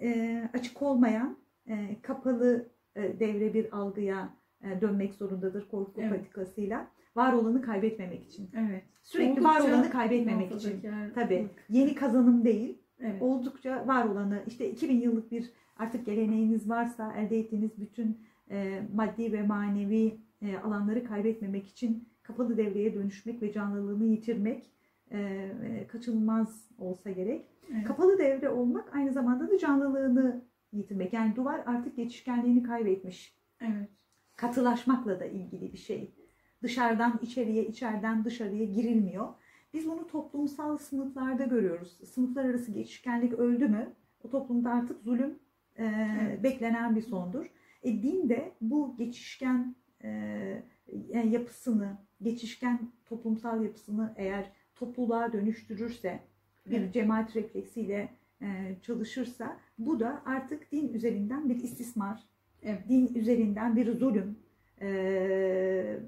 [0.00, 6.10] e, açık olmayan, e, kapalı e, devre bir algıya e, dönmek zorundadır korku Evet.
[6.10, 6.90] patikasıyla.
[7.18, 8.50] Var olanı kaybetmemek için.
[8.56, 8.82] Evet.
[9.02, 10.80] Sürekli var Oldukça olanı kaybetmemek için.
[10.84, 11.14] muhafazakar.
[11.14, 11.48] Tabii.
[11.68, 12.78] Yeni kazanım değil.
[13.00, 13.22] Evet.
[13.22, 18.18] Oldukça var olanı işte 2000 yıllık bir artık geleneğiniz varsa elde ettiğiniz bütün
[18.50, 24.70] e, maddi ve manevi e, alanları kaybetmemek için kapalı devreye dönüşmek ve canlılığını yitirmek
[25.10, 27.46] e, e, kaçınılmaz olsa gerek.
[27.72, 27.84] Evet.
[27.84, 31.12] Kapalı devre olmak aynı zamanda da canlılığını yitirmek.
[31.12, 33.38] Yani duvar artık geçişkenliğini kaybetmiş.
[33.60, 33.88] Evet.
[34.36, 36.14] Katılaşmakla da ilgili bir şey.
[36.62, 39.28] Dışarıdan içeriye, içeriden dışarıya girilmiyor.
[39.74, 42.00] Biz bunu toplumsal sınıflarda görüyoruz.
[42.14, 43.92] Sınıflar arası geçişkenlik öldü mü?
[44.24, 45.38] O toplumda artık zulüm
[45.76, 45.84] e,
[46.22, 46.42] Evet.
[46.42, 47.46] beklenen bir sondur.
[47.82, 50.62] E, din de bu geçişken e,
[51.08, 56.20] yani yapısını, geçişken toplumsal yapısını eğer topluluğa dönüştürürse,
[56.66, 56.94] bir Evet.
[56.94, 58.08] cemaat refleksiyle
[58.42, 62.22] e, çalışırsa bu da artık din üzerinden bir istismar,
[62.62, 62.88] Evet.
[62.88, 64.38] din üzerinden bir zulüm
[64.82, 65.98] e,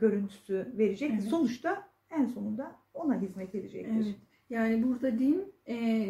[0.00, 1.10] görüntüsü verecek.
[1.14, 1.22] Evet.
[1.22, 3.94] Sonuçta en sonunda ona hizmet edecektir.
[4.06, 4.14] Evet.
[4.50, 6.08] Yani burada din e,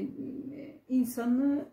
[0.88, 1.64] insanı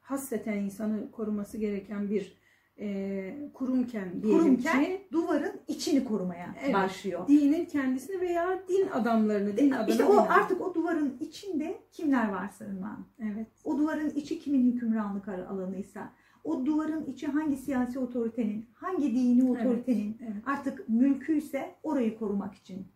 [0.00, 2.36] hasreten insanı koruması gereken bir
[2.78, 6.74] e, kurumken diyelim Kurumken ki duvarın içini korumaya Evet.
[6.74, 7.28] başlıyor.
[7.28, 12.28] dinin kendisini veya din adamlarını, din adına İşte o din- artık o duvarın içinde kimler
[12.28, 13.06] varsa Ünvan.
[13.20, 13.46] Evet.
[13.64, 16.12] O duvarın içi kimin hükümranlık alanıysa,
[16.46, 20.32] o duvarın içi hangi siyasi otoritenin, hangi dini otoritenin Evet.
[20.46, 22.86] artık mülküyse orayı korumak için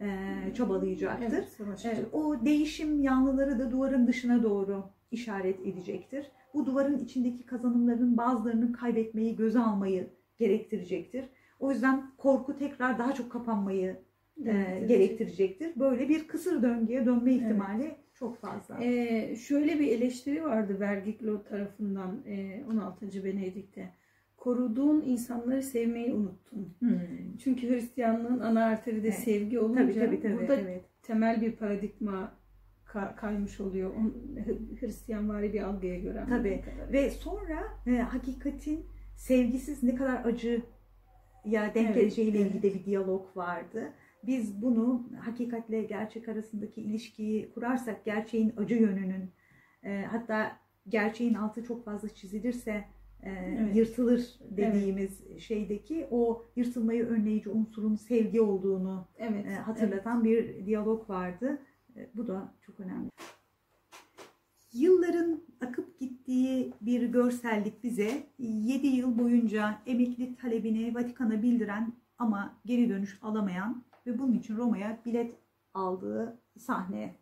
[0.00, 0.06] e,
[0.54, 1.26] çabalayacaktır.
[1.36, 1.98] Evet, savaşacak.
[1.98, 6.26] E, o değişim yanlıları da duvarın dışına doğru işaret edecektir.
[6.54, 10.06] Bu duvarın içindeki kazanımların bazılarını kaybetmeyi, göze almayı
[10.38, 11.24] gerektirecektir.
[11.60, 13.96] O yüzden korku tekrar daha çok kapanmayı
[14.44, 15.72] e, Evet, gerektirecektir.
[15.76, 18.84] Böyle bir kısır döngüye dönme ihtimali çok fazla.
[18.84, 23.24] Ee, şöyle bir eleştiri vardı Vergiklo tarafından e, 16.
[23.24, 23.90] Benedik'te.
[24.36, 26.74] Koruduğun insanları sevmeyi unuttun.
[26.78, 26.98] Hmm.
[27.44, 29.18] Çünkü Hristiyanlığın ana arteri de Evet.
[29.18, 30.36] sevgi olunca Tabii tabii tabii.
[30.36, 30.84] burada evet.
[31.02, 32.32] temel bir paradigma
[32.86, 33.90] ka- kaymış oluyor.
[34.80, 36.24] Hristiyanvari bir algıya göre.
[36.28, 36.62] Tabii.
[36.92, 40.62] Ve sonra e, hakikatin sevgisiz ne kadar acı
[41.44, 42.50] ya denk Evet, geleceğiyle evet.
[42.54, 43.92] ilgili de bir diyalog vardı.
[44.26, 49.30] Biz bunu hakikatle gerçek arasındaki ilişkiyi kurarsak gerçeğin acı yönünün
[49.82, 50.56] e, hatta
[50.88, 52.70] gerçeğin altı çok fazla çizilirse
[53.22, 53.76] e, Evet.
[53.76, 61.62] yırtılır dediğimiz şeydeki o yırtılmayı önleyici unsurun sevgi olduğunu evet, e, hatırlatan bir diyalog vardı.
[61.96, 63.08] E, Bu da çok önemli.
[64.72, 72.88] Yılların akıp gittiği bir görsellik bize 7 yıl boyunca emeklilik talebini Vatikan'a bildiren ama geri
[72.88, 75.36] dönüş alamayan ve bunun için Roma'ya bilet
[75.74, 77.14] aldığı sahne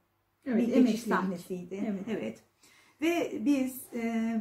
[0.45, 1.01] Evet, bir emeklilik.
[1.01, 1.85] sahnesiydi.
[1.87, 2.05] Evet.
[2.09, 2.45] evet.
[3.01, 4.35] Ve biz e,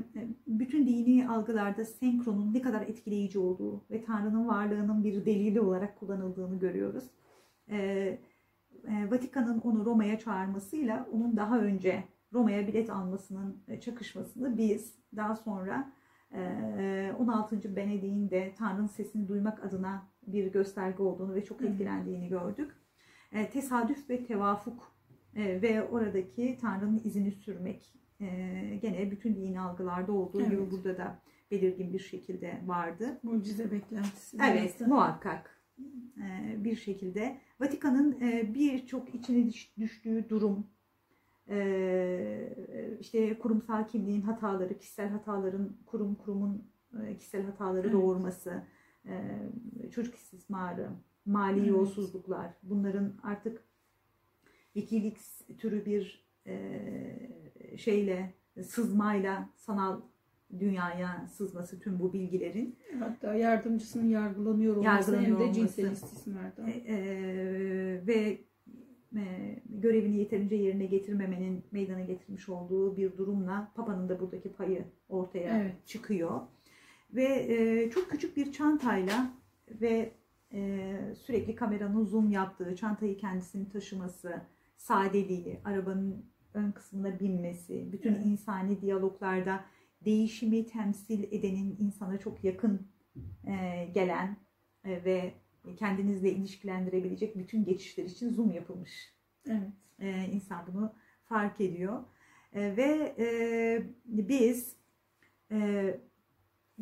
[0.48, 6.60] bütün dini algılarda senkronun ne kadar etkileyici olduğu ve Tanrı'nın varlığının bir delili olarak kullanıldığını
[6.60, 7.04] görüyoruz.
[7.70, 7.78] E,
[8.88, 15.36] e, Vatikan'ın onu Roma'ya çağırmasıyla onun daha önce Roma'ya bilet almasının e, çakışmasını biz daha
[15.36, 15.92] sonra
[16.34, 17.76] 16.
[17.76, 22.72] Benedik'in de Tanrı'nın sesini duymak adına bir gösterge olduğunu ve çok etkilendiğini gördük.
[23.52, 24.96] Tesadüf ve tevafuk
[25.36, 27.94] ve oradaki Tanrı'nın izini sürmek
[28.82, 30.72] gene bütün dini algılarda olduğu gibi Evet.
[30.72, 31.20] burada da
[31.52, 33.20] belirgin bir şekilde vardı.
[33.24, 34.38] Mucize beklentisi.
[34.52, 34.88] Evet, da.
[34.88, 35.60] muhakkak
[36.58, 37.38] bir şekilde.
[37.60, 38.20] Vatikan'ın
[38.54, 40.68] birçok içine düş- düştüğü durum,
[43.00, 46.64] işte kurumsal kimliğin hataları, kişisel hataların, kurum kurumun
[47.04, 48.64] e, kişisel hataları doğurması,
[49.92, 50.90] çocuk istismarı,
[51.26, 53.64] mali yolsuzluklar, bunların artık
[54.74, 56.30] Wikileaks türü bir
[57.78, 60.02] şeyle, sızmayla sanal
[60.60, 66.68] dünyaya sızması tüm bu bilgilerin Hatta yardımcısının yargılanıyor olması hem Yargılanıyor de cinsel istismardan.
[66.68, 68.42] E, e, ve
[69.70, 75.88] görevini yeterince yerine getirmemenin meydana getirmiş olduğu bir durumla Papa'nın da buradaki payı ortaya Evet.
[75.88, 76.42] çıkıyor.
[77.14, 79.34] Ve e, çok küçük bir çantayla
[79.70, 80.12] ve
[80.54, 84.42] e, sürekli kameranın zoom yaptığı, çantayı kendisinin taşıması,
[84.76, 88.26] sadeliği, arabanın ön kısmına binmesi, bütün Evet.
[88.26, 89.66] insani diyaloglarda
[90.06, 92.88] değişimi temsil edenin insana çok yakın
[93.48, 94.38] e, gelen
[94.84, 95.34] e, ve
[95.76, 99.14] kendinizle ilişkilendirebilecek bütün geçişler için zoom yapılmış.
[99.48, 99.70] Evet.
[100.00, 102.04] E, insan bunu fark ediyor.
[102.54, 103.28] E, ve e,
[104.06, 104.76] biz
[105.52, 106.00] e,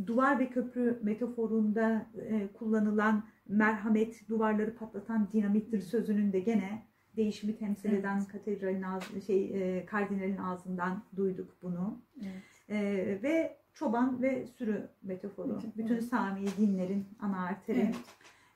[0.06, 7.90] duvar ve köprü metaforunda e, kullanılan merhamet duvarları patlatan dinamittir sözünün de gene değişimi temsil
[7.90, 8.00] Evet.
[8.00, 12.02] eden katedralin ağzı, şey e, kardinalin ağzından duyduk bunu.
[12.22, 12.44] Evet.
[12.70, 12.80] E,
[13.24, 15.60] ve çoban ve sürü metaforu.
[15.64, 15.78] Evet.
[15.78, 17.80] Bütün Sami dinlerin ana arteri.
[17.80, 17.96] Evet.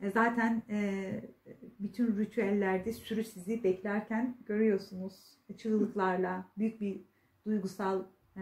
[0.02, 1.12] E, Zaten e,
[1.80, 7.02] bütün ritüellerde sürü sizi beklerken görüyorsunuz çığlıklarla büyük bir
[7.46, 8.04] duygusal
[8.38, 8.42] e,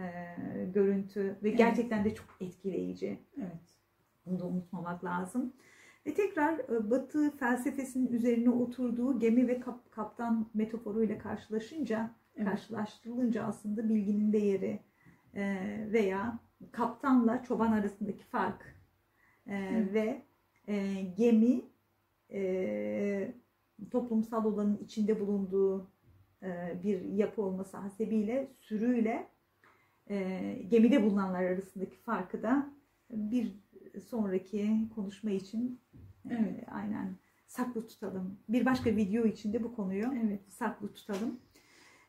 [0.74, 3.18] görüntü ve gerçekten de çok etkileyici.
[3.38, 3.78] Evet.
[4.26, 5.52] Bunu da unutmamak lazım.
[6.06, 6.58] Ve tekrar
[6.90, 12.48] Batı felsefesinin üzerine oturduğu gemi ve kap- kaptan metaforuyla karşılaşınca, Evet.
[12.48, 14.80] karşılaştırılınca aslında bilginin değeri
[15.34, 15.56] e,
[15.92, 16.38] veya
[16.72, 18.74] kaptanla çoban arasındaki fark
[19.46, 19.94] e, Evet.
[19.94, 20.22] ve
[20.68, 21.62] e, gemi
[22.32, 23.34] e,
[23.90, 25.90] toplumsal olanın içinde bulunduğu
[26.42, 29.28] e, bir yapı olması hasebiyle sürüyle
[30.10, 32.70] e, gemide bulunanlar arasındaki farkı da
[33.10, 33.52] bir
[34.08, 35.80] sonraki konuşma için
[36.30, 36.64] e, Evet.
[36.70, 38.38] aynen saklı tutalım.
[38.48, 40.40] Bir başka video için de bu konuyu Evet.
[40.48, 41.40] saklı tutalım.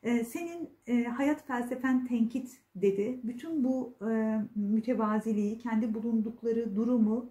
[0.02, 3.20] E, senin e, hayat felsefen tenkit dedi.
[3.24, 7.30] Bütün bu e, mütevaziliği, kendi bulundukları durumu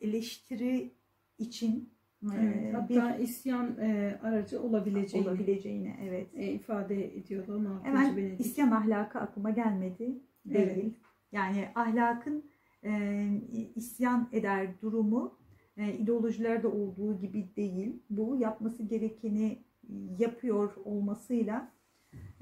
[0.00, 0.92] eleştiri
[1.38, 2.74] için e, Evet.
[2.74, 6.28] Hatta isyan e, aracı bir olabileceğini olabileceğini evet.
[6.34, 8.40] e, ifade ediyordu ama Hemen Benedikt.
[8.40, 10.84] isyan ahlakı aklıma gelmedi değil.
[10.84, 10.94] Evet.
[11.32, 12.44] Yani ahlakın
[12.84, 13.24] e,
[13.74, 15.38] isyan eder durumu
[15.76, 18.02] e, ideolojilerde olduğu gibi değil.
[18.10, 19.58] Bu yapması gerekeni
[20.18, 21.72] yapıyor olmasıyla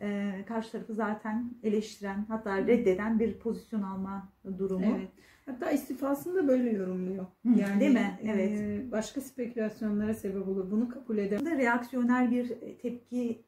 [0.00, 4.96] e, karşı tarafı zaten eleştiren hatta reddeden bir pozisyon alma durumu.
[4.98, 5.08] Evet.
[5.46, 7.24] Hatta istifasını da böyle yorumluyor.
[7.24, 8.18] Hı, yani değil mi?
[8.22, 8.92] e, Evet.
[8.92, 10.70] başka spekülasyonlara sebep olur.
[10.70, 11.46] Bunu kabul edemem.
[11.46, 12.48] Aslında reaksiyoner bir
[12.82, 13.42] tepki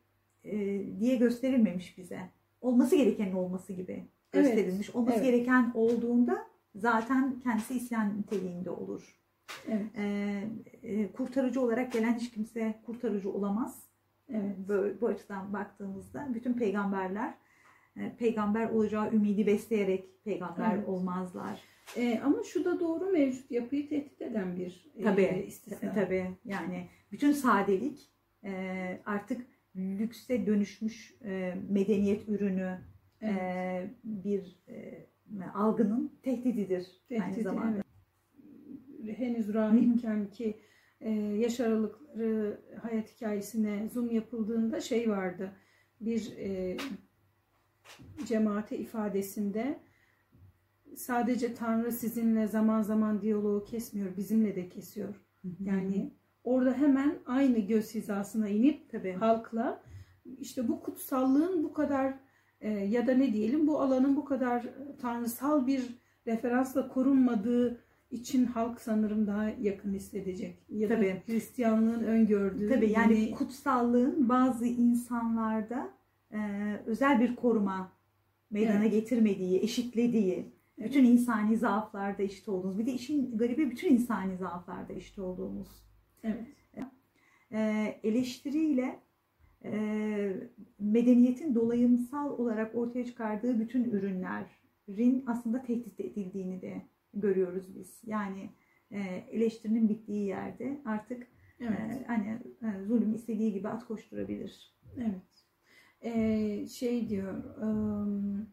[0.44, 0.56] e,
[1.00, 2.20] diye gösterilmemiş bize.
[2.60, 3.92] Olması gerekenin olması gibi
[4.32, 4.90] Evet, gösterilmiş.
[4.90, 5.26] Olması evet.
[5.26, 6.38] gereken olduğunda
[6.74, 9.18] zaten kendisi isyan niteliğinde olur.
[9.68, 9.86] Evet.
[9.96, 10.42] E,
[10.82, 13.87] e, kurtarıcı olarak gelen hiç kimse kurtarıcı olamaz.
[14.32, 14.56] Evet.
[14.68, 17.34] Böyle, bu açıdan baktığımızda bütün peygamberler
[17.96, 20.88] e, peygamber olacağı ümidi besleyerek peygamber Evet.
[20.88, 21.60] olmazlar.
[21.96, 25.44] E, ama şu da doğru mevcut yapıyı tehdit eden bir e, Tabii.
[25.46, 25.94] istisna.
[25.94, 28.10] Tabii yani bütün sadelik
[28.44, 32.78] e, artık lükse dönüşmüş e, medeniyet ürünü
[33.20, 33.38] Evet.
[33.40, 35.06] e, bir e,
[35.54, 37.82] algının tehdididir aynı Tehdidi, zamanda.
[39.04, 39.18] evet.
[39.18, 40.56] Henüz rahipken ki
[41.00, 42.07] e, yaş aralıkları
[42.82, 45.52] hayat hikayesine zoom yapıldığında şey vardı.
[46.00, 46.76] Bir e,
[48.26, 49.80] cemaate ifadesinde
[50.96, 55.14] sadece Tanrı sizinle zaman zaman diyaloğu kesmiyor, bizimle de kesiyor.
[55.60, 59.12] Yani orada hemen aynı göz hizasına inip tabii.
[59.12, 59.82] halkla
[60.40, 62.14] işte bu kutsallığın bu kadar
[62.60, 64.66] e, ya da ne diyelim bu alanın bu kadar
[65.00, 70.58] tanrısal bir referansla korunmadığı için halk sanırım daha yakın hissedecek.
[70.68, 71.22] Ya da Tabii.
[71.26, 75.90] Hristiyanlığın öngördüğü Tabii yani yeni- kutsallığın bazı insanlarda
[76.32, 76.38] e,
[76.86, 77.92] özel bir koruma
[78.50, 78.92] meydana Evet.
[78.92, 80.88] getirmediği, eşitlediği, Evet.
[80.90, 82.78] bütün insani zaaflarda eşit olduğumuz.
[82.78, 85.68] Bir de işin garibi bütün insani zaaflarda eşit olduğumuz.
[86.22, 86.46] evet.
[87.52, 87.58] E,
[88.02, 88.98] eleştiriyle
[89.64, 89.70] e,
[90.78, 96.82] medeniyetin dolayımsal olarak ortaya çıkardığı bütün ürünlerin aslında tehdit edildiğini de
[97.14, 98.00] görüyoruz biz.
[98.04, 98.50] Yani
[98.90, 98.98] e,
[99.30, 101.26] eleştirinin bittiği yerde artık
[101.60, 101.80] Evet.
[101.80, 104.72] ee, hani e, zulüm istediği gibi at koşturabilir.
[104.96, 105.44] Evet.
[106.02, 108.48] Ee, şey diyor, ım,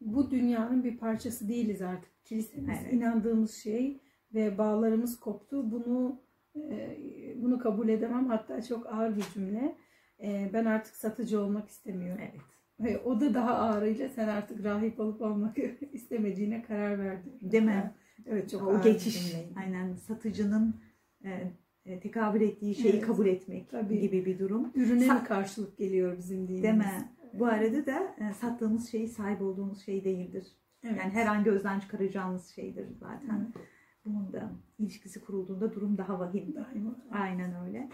[0.00, 2.24] bu dünyanın bir parçası değiliz artık.
[2.24, 2.92] Kilisemiz Evet.
[2.92, 4.00] inandığımız şey
[4.34, 5.72] ve bağlarımız koptu.
[5.72, 6.20] Bunu
[6.56, 6.96] e,
[7.36, 8.28] bunu kabul edemem.
[8.28, 9.76] Hatta çok ağır bir cümle.
[10.22, 12.22] E, ben artık satıcı olmak istemiyorum.
[12.22, 12.40] Evet.
[12.80, 15.56] Ve o da daha ağırıyla sen artık rahip olup olmak
[15.92, 17.32] istemediğine karar verdin.
[17.42, 17.92] Değil mi?
[18.26, 20.76] Evet çok o ağır bir geçiş, aynen satıcının
[21.24, 21.52] e,
[21.86, 23.06] e, tekabül ettiği şeyi Evet.
[23.06, 24.00] kabul etmek Tabii.
[24.00, 24.72] gibi bir durum.
[24.74, 26.62] Ürüne Sa- mi karşılık geliyor bizim dinimiz?
[26.62, 27.08] Değil mi?
[27.32, 30.46] Bu arada da e, sattığımız şey sahip olduğumuz şey değildir.
[30.84, 30.96] Evet.
[30.98, 33.52] Yani her an gözden çıkaracağımız şeydir zaten.
[33.54, 33.66] Evet.
[34.04, 36.54] Bunun da ilişkisi kurulduğunda durum daha vahim.
[36.54, 36.96] Daima.
[37.12, 37.88] Aynen öyle.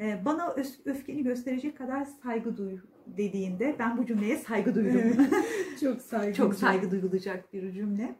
[0.00, 2.78] E, bana öfkeni gösterecek kadar saygı duy
[3.16, 5.26] dediğinde ben bu cümleye saygı duydum.
[5.80, 6.34] Çok saygı.
[6.34, 8.16] Çok saygı duyulacak bir cümle.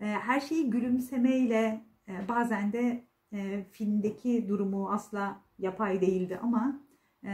[0.00, 6.80] E, Her şeyi gülümsemeyle e, bazen de e, filmdeki durumu asla yapay değildi ama
[7.24, 7.30] e,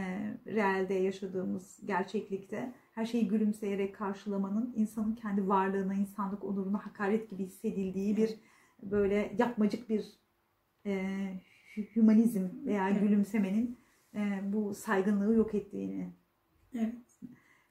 [0.46, 8.16] realde yaşadığımız gerçeklikte her şeyi gülümseyerek karşılamanın insanın kendi varlığına, insanlık onuruna hakaret gibi hissedildiği
[8.16, 8.30] bir
[8.82, 10.04] böyle yapmacık bir
[10.86, 10.90] e,
[11.76, 13.78] hü- hümanizm veya gülümsemenin
[14.14, 16.12] e, bu saygınlığı yok ettiğini
[16.74, 16.94] Evet.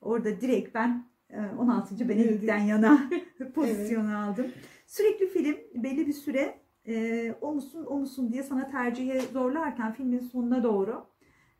[0.02, 2.10] Orada direkt ben e, 16.
[2.10, 3.10] Benedikt'ten yana
[3.56, 4.18] pozisyonu Evet.
[4.18, 4.52] aldım.
[4.88, 10.20] Sürekli film belli bir süre e, o musun o musun diye sana tercihe zorlarken filmin
[10.20, 11.08] sonuna doğru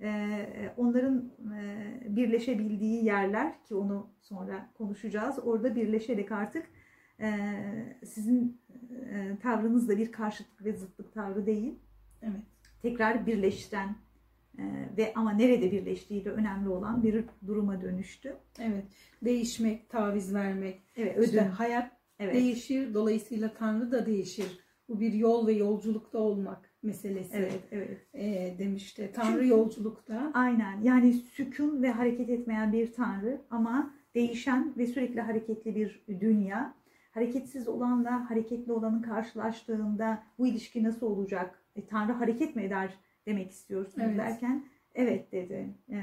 [0.02, 5.40] e, onların e, birleşebildiği yerler ki onu sonra konuşacağız.
[5.44, 6.66] Orada birleşerek artık
[7.20, 7.30] e,
[8.06, 8.62] sizin
[9.12, 11.80] e, tavrınız da bir karşıtlık ve zıtlık tavrı değil.
[12.22, 12.42] Evet.
[12.82, 13.96] Tekrar birleştiren e,
[14.98, 18.36] ve ama nerede birleştiği de önemli olan bir duruma dönüştü.
[18.60, 18.86] Evet.
[19.26, 20.82] Değişmek, taviz vermek.
[20.98, 21.50] Evet, İşte ödün.
[21.50, 22.34] hayat Evet.
[22.36, 22.94] değişir.
[22.94, 24.60] Dolayısıyla Tanrı da değişir.
[24.90, 28.08] Bu bir yol ve yolculukta olmak meselesi Evet, evet.
[28.14, 29.12] e, demişti.
[29.16, 30.32] Tanrı Çünkü- yolculukta.
[30.34, 30.82] Aynen.
[30.82, 36.74] Yani sükun ve hareket etmeyen bir tanrı ama değişen ve sürekli hareketli bir dünya.
[37.12, 41.64] Hareketsiz olanla hareketli olanın karşılaştığında bu ilişki nasıl olacak?
[41.76, 42.94] E, tanrı hareket mi eder
[43.28, 44.18] demek istiyorsunuz Evet.
[44.18, 45.68] derken evet dedi.
[45.90, 45.98] E,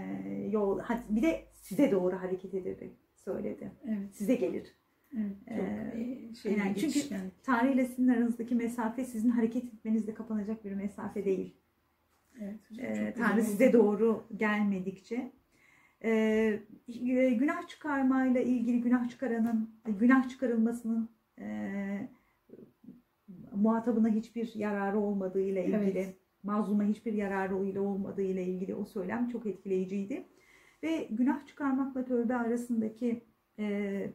[0.50, 2.76] yol bir de size doğru hareket eder
[3.16, 3.72] söyledi.
[3.88, 4.14] Evet.
[4.14, 4.74] Size gelir.
[5.16, 7.00] evet Ee, e, şey yani çünkü.
[7.42, 11.56] Tanrı ile sizin aranızdaki mesafe sizin hareket etmenizle kapanacak bir mesafe değil.
[12.40, 15.32] Evet, Ee, Tanrı size doğru gelmedikçe.
[16.04, 16.60] Ee,
[17.38, 21.08] günah çıkarmayla ilgili günah çıkaranın, günah çıkarılmasının
[21.40, 22.08] e,
[23.54, 26.16] muhatabına hiçbir yararı olmadığı ile ilgili, Evet.
[26.44, 30.24] Mazluma hiçbir yararı ile olmadığı ile ilgili o söylem çok etkileyiciydi.
[30.82, 33.24] Ve günah çıkarmakla tövbe arasındaki
[33.58, 34.10] e,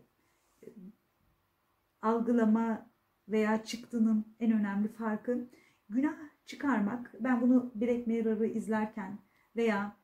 [2.02, 2.90] algılama
[3.30, 5.48] veya çıktının en önemli farkı
[5.90, 6.16] günah
[6.46, 7.16] çıkarmak.
[7.20, 9.18] Ben bunu Black Mirror'ı izlerken
[9.56, 9.96] veya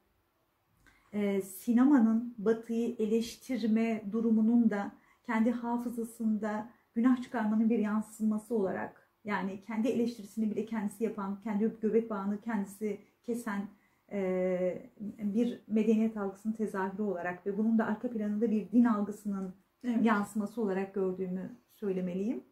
[1.14, 4.92] e, sinemanın batıyı eleştirme durumunun da
[5.24, 12.10] kendi hafızasında günah çıkarmanın bir yansıması olarak yani kendi eleştirisini bile kendisi yapan, kendi göbek
[12.10, 13.68] bağını kendisi kesen
[14.12, 20.06] e, bir medeniyet algısının tezahürü olarak ve bunun da arka planında bir din algısının Evet.
[20.06, 22.44] yansıması olarak gördüğümü söylemeliyim.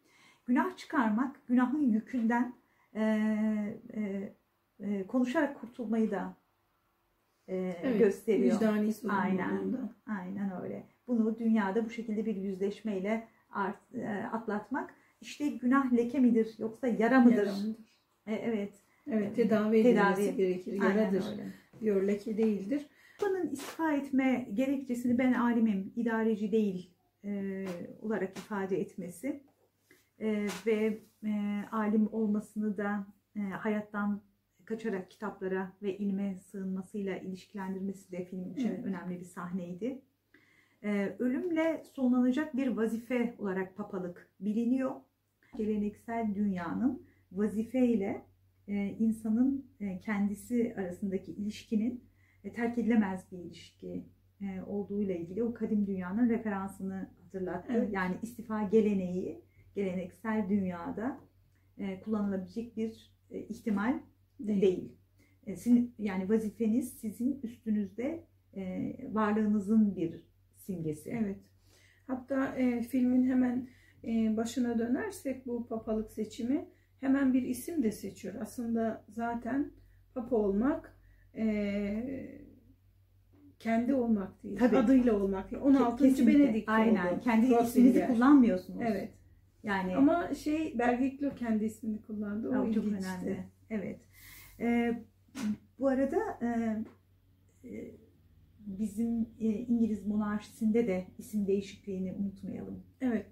[0.45, 2.53] Günah çıkarmak, günahın yükünden
[2.95, 3.03] e,
[4.79, 6.36] e, konuşarak kurtulmayı da
[7.47, 8.55] Evet, gösteriyor.
[8.55, 9.89] Vicdani Aynen.
[10.07, 10.83] Aynen öyle.
[11.07, 13.27] Bunu dünyada bu şekilde bir yüzleşmeyle
[14.31, 14.95] atlatmak.
[15.23, 17.36] İşte günah leke midir yoksa yara mıdır?
[17.45, 17.77] Yaramıdır.
[18.27, 18.73] E, evet.
[19.12, 20.13] Evet tedavi Tedavi.
[20.13, 20.73] edilmesi gerekir.
[20.73, 21.23] Yaradır.
[21.81, 22.86] Diyor leke değildir.
[23.21, 26.91] Babanın istifa etme gerekçesini ben alimim, idareci değil
[27.23, 27.65] e,
[28.01, 29.43] olarak ifade etmesi
[30.19, 34.21] e, ve e, alim olmasını da e, hayattan
[34.65, 38.86] kaçarak kitaplara ve ilme sığınmasıyla ilişkilendirmesi de film için Evet.
[38.86, 40.01] önemli bir sahneydi.
[40.83, 44.91] E, ölümle sonlanacak bir vazife olarak papalık biliniyor.
[45.58, 48.26] Geleneksel dünyanın vazifeyle
[48.68, 52.04] e, insanın e, kendisi arasındaki ilişkinin
[52.44, 54.06] e, terk edilemez bir ilişki
[54.68, 57.74] olduğuyla ilgili o kadim dünyanın referansını hatırlattı.
[57.74, 57.94] Evet.
[57.94, 59.42] Yani istifa geleneği
[59.76, 61.20] geleneksel dünyada
[62.06, 64.00] kullanılabilecek bir ihtimal
[64.39, 64.62] Değil.
[64.62, 64.96] değil.
[65.46, 68.24] Sizin, yani vazifeniz sizin üstünüzde
[69.12, 70.24] varlığınızın bir
[70.56, 71.10] simgesi.
[71.10, 71.39] Evet.
[72.08, 73.68] Hatta e, filmin hemen
[74.38, 76.66] başına dönersek bu papalık seçimi
[77.00, 78.34] hemen bir isim de seçiyor.
[78.42, 79.72] Aslında zaten
[80.13, 80.98] papa olmak
[81.36, 82.44] e,
[83.60, 84.58] kendi olmak değil.
[84.60, 84.78] Tabii.
[84.78, 85.63] Adıyla olmak değil.
[85.63, 86.04] 16.
[86.04, 86.39] Kesinlikle.
[86.39, 87.13] Benedikt Aynen.
[87.13, 87.22] oldu.
[87.24, 88.82] Kendi isminizi kullanmıyorsunuz.
[88.82, 89.10] Evet.
[89.63, 92.50] Yani Ama şey Bergeklo kendi ismini kullandı.
[92.50, 93.08] O çok ilginçti.
[93.08, 93.44] önemli.
[93.70, 94.00] Evet.
[94.60, 95.04] Ee,
[95.80, 96.48] bu arada e,
[97.68, 97.92] e,
[98.60, 102.84] bizim e, İngiliz monarşisinde de isim değişikliğini unutmayalım.
[103.02, 103.26] Evet.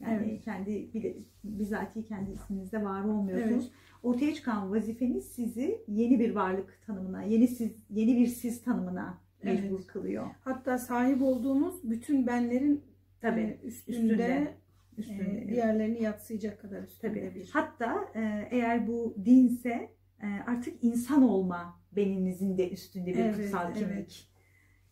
[0.00, 0.44] Yani Evet.
[0.44, 3.70] kendi bile- bizatihi kendi isminizde var olmuyorsunuz.
[4.02, 9.76] Ortaya çıkan vazifeniz sizi yeni bir varlık tanımına, yeni siz, yeni bir siz tanımına mecbur
[9.78, 9.86] Evet.
[9.86, 10.26] kılıyor.
[10.44, 12.84] Hatta sahip olduğumuz bütün benlerin
[13.20, 13.40] Tabii.
[13.40, 14.24] e, üstünde, üstünde.
[14.24, 14.54] e,
[15.00, 15.48] Üstünde.
[15.48, 17.34] diğerlerini yatsıyacak kadar üstünde Tabii.
[17.40, 17.50] bir.
[17.52, 19.90] Hatta e, eğer bu dinse
[20.22, 23.92] e, artık insan olma beninizin de üstünde bir Evet, kutsal kimlik.
[23.92, 24.26] evet.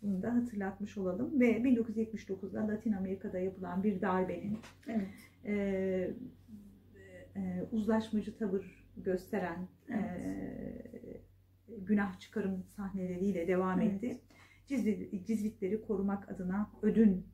[0.02, 1.40] Bunu da hatırlatmış olalım.
[1.40, 4.58] Ve 1979'da Latin Amerika'da yapılan bir darbenin
[4.88, 5.08] Evet.
[5.44, 5.54] e,
[7.36, 10.04] e, uzlaşmacı tavır gösteren Evet.
[10.04, 11.20] e,
[11.78, 14.04] günah çıkarım sahneleriyle devam Evet.
[14.04, 14.20] etti.
[14.66, 17.26] Cizvit, cizvitleri korumak adına ödün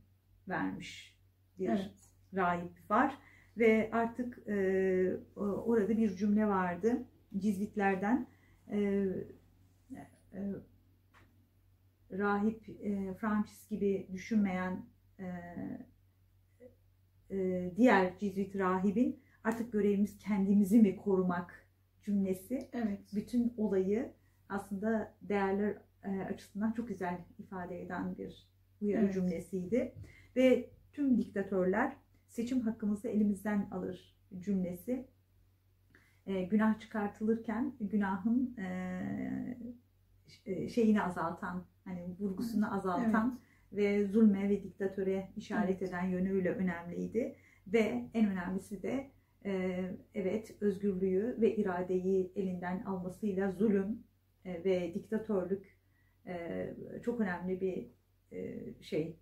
[0.49, 1.19] vermiş
[1.59, 1.91] bir Evet.
[2.35, 3.19] rahip var
[3.59, 7.05] ve artık e, orada bir cümle vardı
[7.39, 8.27] Cizvitlerden
[8.71, 8.79] e,
[10.35, 10.53] e,
[12.19, 14.87] rahip e, Francis gibi düşünmeyen
[15.19, 15.25] e,
[17.31, 21.67] e, diğer Cizvit rahibin artık görevimiz kendimizi mi korumak
[22.03, 23.01] cümlesi Evet.
[23.15, 24.13] bütün olayı
[24.49, 28.49] aslında değerler e, açısından çok güzel ifade eden bir
[28.81, 29.15] uyarı Evet.
[29.15, 29.95] cümlesiydi.
[30.37, 31.97] Ve tüm diktatörler
[32.29, 35.07] seçim hakkımızı elimizden alır cümlesi.
[36.27, 39.59] E, günah çıkartılırken günahın e,
[40.47, 43.41] e, şeyini azaltan, hani vurgusunu azaltan
[43.73, 45.89] ve zulme ve diktatöre işaret Evet.
[45.89, 47.37] eden yönüyle önemliydi.
[47.67, 49.11] Ve en önemlisi de
[49.45, 49.81] e,
[50.15, 54.03] evet özgürlüğü ve iradeyi elinden almasıyla zulüm
[54.45, 55.79] e, ve diktatörlük
[56.27, 57.91] e, çok önemli bir
[58.81, 59.17] şey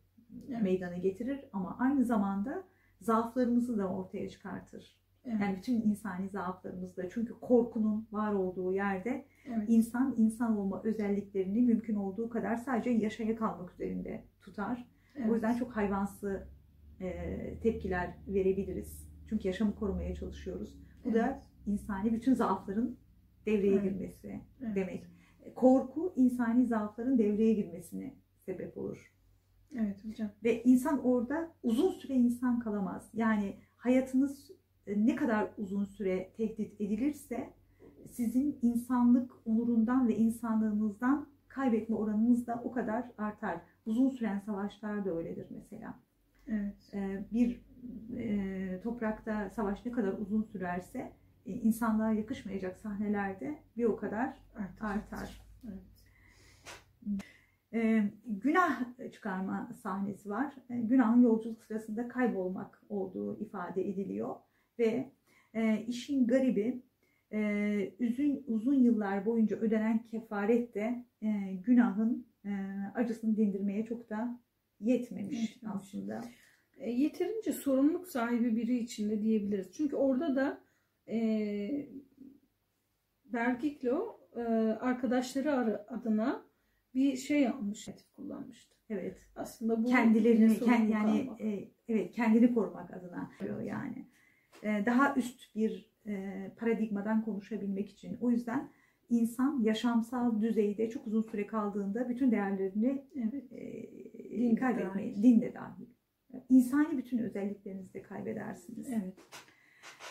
[0.48, 0.62] Evet.
[0.62, 2.64] meydana getirir ama aynı zamanda
[3.00, 5.01] zaaflarımızı da ortaya çıkartır.
[5.24, 5.40] Evet.
[5.40, 9.64] Yani bütün insani zaaflarımız da çünkü korkunun var olduğu yerde evet.
[9.68, 14.88] insan insan olma özelliklerini mümkün olduğu kadar sadece yaşaya kalmak üzerinde tutar.
[15.16, 15.30] evet.
[15.30, 16.46] O yüzden çok hayvansı
[17.00, 19.08] e, tepkiler verebiliriz.
[19.28, 20.78] Çünkü yaşamı korumaya çalışıyoruz.
[21.04, 21.20] Bu Evet.
[21.20, 22.96] da insani bütün zaafların
[23.46, 23.82] devreye Evet.
[23.84, 24.76] girmesi Evet.
[24.76, 25.04] demek.
[25.54, 28.14] Korku insani zaafların devreye girmesine
[28.46, 29.12] sebep olur.
[29.74, 30.30] Evet hocam.
[30.44, 33.10] Ve insan orada uzun süre insan kalamaz.
[33.14, 34.54] Yani hayatınız e,
[34.86, 37.50] ne kadar uzun süre tehdit edilirse
[38.10, 43.60] sizin insanlık onurundan ve insanlığınızdan kaybetme oranınız da o kadar artar.
[43.86, 45.94] Uzun süren savaşlar da öyledir mesela.
[46.46, 46.94] Evet.
[46.94, 47.60] E, Bir
[48.16, 51.12] e, toprakta savaş ne kadar uzun sürerse
[51.46, 54.82] e, insanlığa yakışmayacak sahnelerde bir o kadar Artık.
[54.84, 55.42] artar.
[55.64, 55.82] Evet.
[57.74, 58.80] E, günah
[59.12, 60.54] çıkarma sahnesi var.
[60.70, 64.34] E, günahın yolculuk sırasında kaybolmak olduğu ifade ediliyor
[64.82, 65.12] ve
[65.54, 66.82] e, işin garibi
[67.32, 71.28] e, uzun uzun yıllar boyunca ödenen kefaret de e,
[71.64, 72.50] günahın e,
[72.94, 74.40] acısını dindirmeye çok da
[74.80, 75.76] yetmemiş Yetmemiş.
[75.76, 76.24] aslında.
[76.76, 79.72] E, yeterince sorumluluk sahibi biri için de diyebiliriz.
[79.72, 80.60] Çünkü orada da
[81.08, 81.88] e,
[83.24, 84.40] Bergiklo e,
[84.80, 86.44] arkadaşları arı- adına
[86.94, 88.74] bir şey almış, kullanmıştı.
[88.90, 89.18] Evet.
[89.36, 93.30] Aslında bu kendilerini yine kend, sorumluluk yani e, evet kendini korumak adına
[93.64, 94.06] yani
[94.64, 98.68] daha üst bir e, paradigmadan konuşabilmek için o yüzden
[99.10, 103.32] insan yaşamsal düzeyde çok uzun süre kaldığında bütün değerlerini e,
[104.30, 105.22] Din kaybetmeyi dahil.
[105.22, 105.86] din de dahil
[106.48, 109.14] insani bütün özelliklerinizi de kaybedersiniz Evet.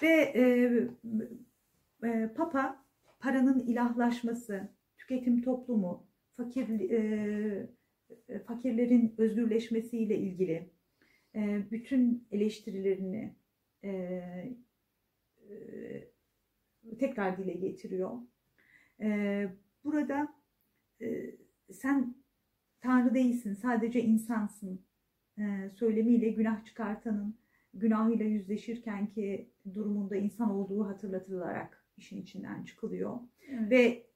[0.02, 0.44] ve e,
[2.08, 2.84] e, Papa
[3.20, 7.68] paranın ilahlaşması, tüketim toplumu, fakir e,
[8.30, 10.70] e, fakirlerin özgürleşmesiyle ilgili
[11.36, 13.36] e, bütün eleştirilerini
[13.84, 13.92] e,
[15.50, 18.12] e, tekrar dile getiriyor.
[19.00, 19.48] E,
[19.84, 20.34] burada
[21.02, 21.36] e,
[21.72, 22.16] sen
[22.82, 24.82] Tanrı değilsin, sadece insansın
[25.38, 27.36] e, söylemiyle günah çıkartanın
[27.74, 33.20] günahıyla yüzleşirken ki durumunda insan olduğu hatırlatılarak işin içinden çıkılıyor.
[33.48, 33.72] evet.
[33.72, 34.08] Ve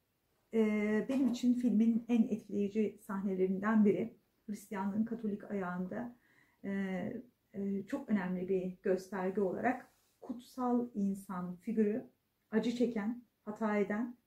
[0.54, 4.14] e, benim için filmin en etkileyici sahnelerinden biri
[4.46, 6.16] Hristiyanlığın Katolik ayağında
[6.64, 7.14] e,
[7.88, 9.90] çok önemli bir gösterge olarak
[10.22, 12.04] kutsal insan figürü
[12.52, 14.18] acı çeken, hata eden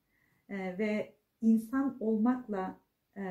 [0.49, 2.79] e, ve insan olmakla
[3.17, 3.23] e,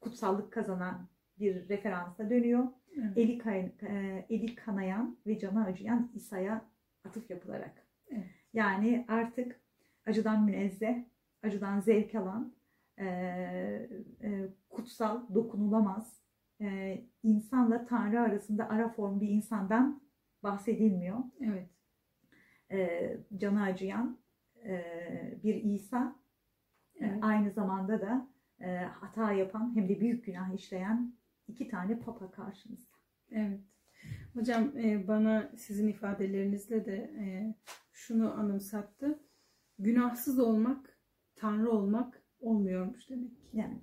[0.00, 2.66] kutsallık kazanan bir referansa dönüyor
[2.96, 3.18] evet.
[3.18, 6.64] eli, kay- e, eli kanayan ve canı acıyan İsa'ya
[7.04, 7.86] atıf yapılarak.
[8.10, 8.24] Evet.
[8.52, 9.60] Yani artık
[10.06, 11.04] acıdan münezzeh,
[11.42, 12.54] acıdan zevk alan,
[12.98, 13.06] e,
[14.22, 16.22] e, kutsal, dokunulamaz,
[16.60, 20.02] e, insanla Tanrı arasında ara form bir insandan
[20.42, 21.18] bahsedilmiyor.
[21.40, 21.70] evet.
[22.70, 24.18] E, canı acıyan
[24.64, 24.84] e,
[25.42, 26.16] bir İsa,
[26.94, 27.18] e, Evet.
[27.22, 28.28] aynı zamanda da
[28.60, 31.12] e, hata yapan hem de büyük günah işleyen
[31.48, 32.96] iki tane papa karşımızda.
[33.30, 33.60] Evet.
[34.34, 37.54] Hocam e, bana sizin ifadelerinizle de e,
[37.92, 39.18] şunu anımsattı.
[39.78, 40.98] Günahsız olmak,
[41.36, 43.42] Tanrı olmak olmuyormuş demek ki.
[43.52, 43.80] Yani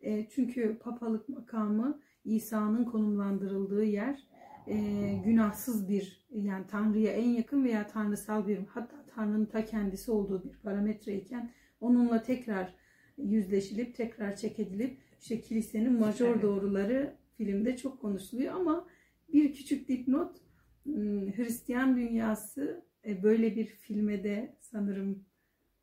[0.00, 4.28] E, çünkü papalık makamı İsa'nın konumlandırıldığı yer
[4.66, 4.76] e,
[5.24, 10.58] günahsız bir yani Tanrı'ya en yakın veya tanrısal bir hatta Tanrı'nın ta kendisi olduğu bir
[10.58, 11.50] parametreyken
[11.80, 12.74] onunla tekrar
[13.18, 15.94] yüzleşilip tekrar çek edilip işte kilisenin
[16.32, 16.42] Evet.
[16.42, 18.86] doğruları filmde çok konuşuluyor ama
[19.32, 20.36] bir küçük dipnot
[20.84, 25.24] hmm, Hristiyan dünyası e, böyle bir filme de sanırım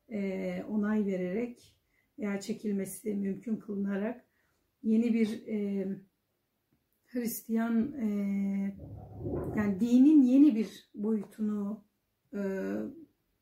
[0.08, 1.76] e, onay vererek
[2.18, 4.24] veya çekilmesi mümkün kılınarak
[4.82, 5.86] yeni bir e,
[7.12, 8.06] Hristiyan e,
[9.56, 11.84] yani dinin yeni bir boyutunu
[12.34, 12.40] e,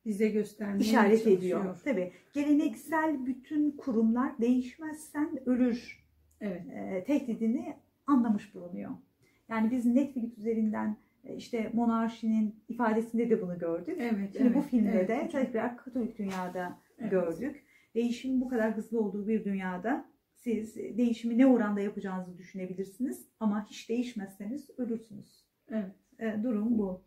[0.07, 1.39] bize göstermeye işaret çalışıyor.
[1.39, 1.81] ediyor.
[1.85, 6.01] Tabii geleneksel bütün kurumlar değişmezsen ölür
[6.41, 6.62] Evet.
[6.71, 8.91] e, tehdidini anlamış bulunuyor.
[9.49, 13.97] Yani biz Netflix üzerinden e, işte monarşinin ifadesinde de bunu gördük.
[14.01, 14.37] Evet.
[14.37, 17.11] Şimdi bu evet, filmde evet de tekrar Katolik dünyada Evet.
[17.11, 17.64] gördük.
[17.95, 20.10] Değişimin bu kadar hızlı olduğu bir dünyada
[20.41, 25.45] siz değişimi ne oranda yapacağınızı düşünebilirsiniz ama hiç değişmezseniz ölürsünüz.
[25.70, 25.95] Evet.
[26.18, 27.03] E, durum bu.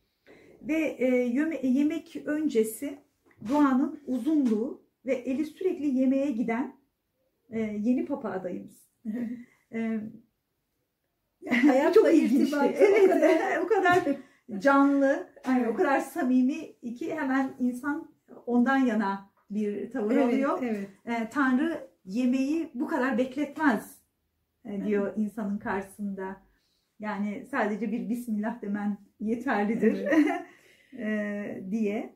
[0.62, 2.98] Ve e, yeme- yemek öncesi
[3.50, 6.76] Doğan'ın uzunluğu ve eli sürekli yemeğe giden
[7.50, 8.90] e, yeni papa adayımız.
[9.74, 10.00] E,
[11.50, 12.42] Hayatla çok ilginç.
[12.48, 14.00] irtibatı Evet, o kadar- o kadar
[14.62, 18.12] canlı, yani o kadar samimi ki hemen insan
[18.46, 20.60] ondan yana bir tavır Evet, alıyor.
[20.64, 20.90] evet.
[21.06, 23.98] E, Tanrı yemeği bu kadar bekletmez
[24.66, 26.42] e, diyor insanın karşısında.
[27.00, 30.08] Yani sadece bir Bismillah demen yeterlidir
[31.00, 32.16] e, diye.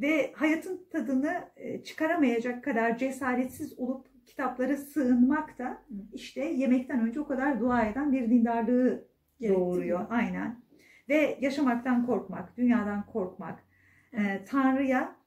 [0.00, 5.82] Ve hayatın tadını e, çıkaramayacak kadar cesaretsiz olup kitaplara sığınmak da
[6.12, 9.08] işte yemekten önce o kadar dua eden bir dindarlığı
[9.48, 10.06] doğuruyor.
[10.10, 10.60] Aynen.
[11.08, 13.64] Ve yaşamaktan korkmak, dünyadan korkmak,
[14.12, 15.18] e, Tanrı'ya,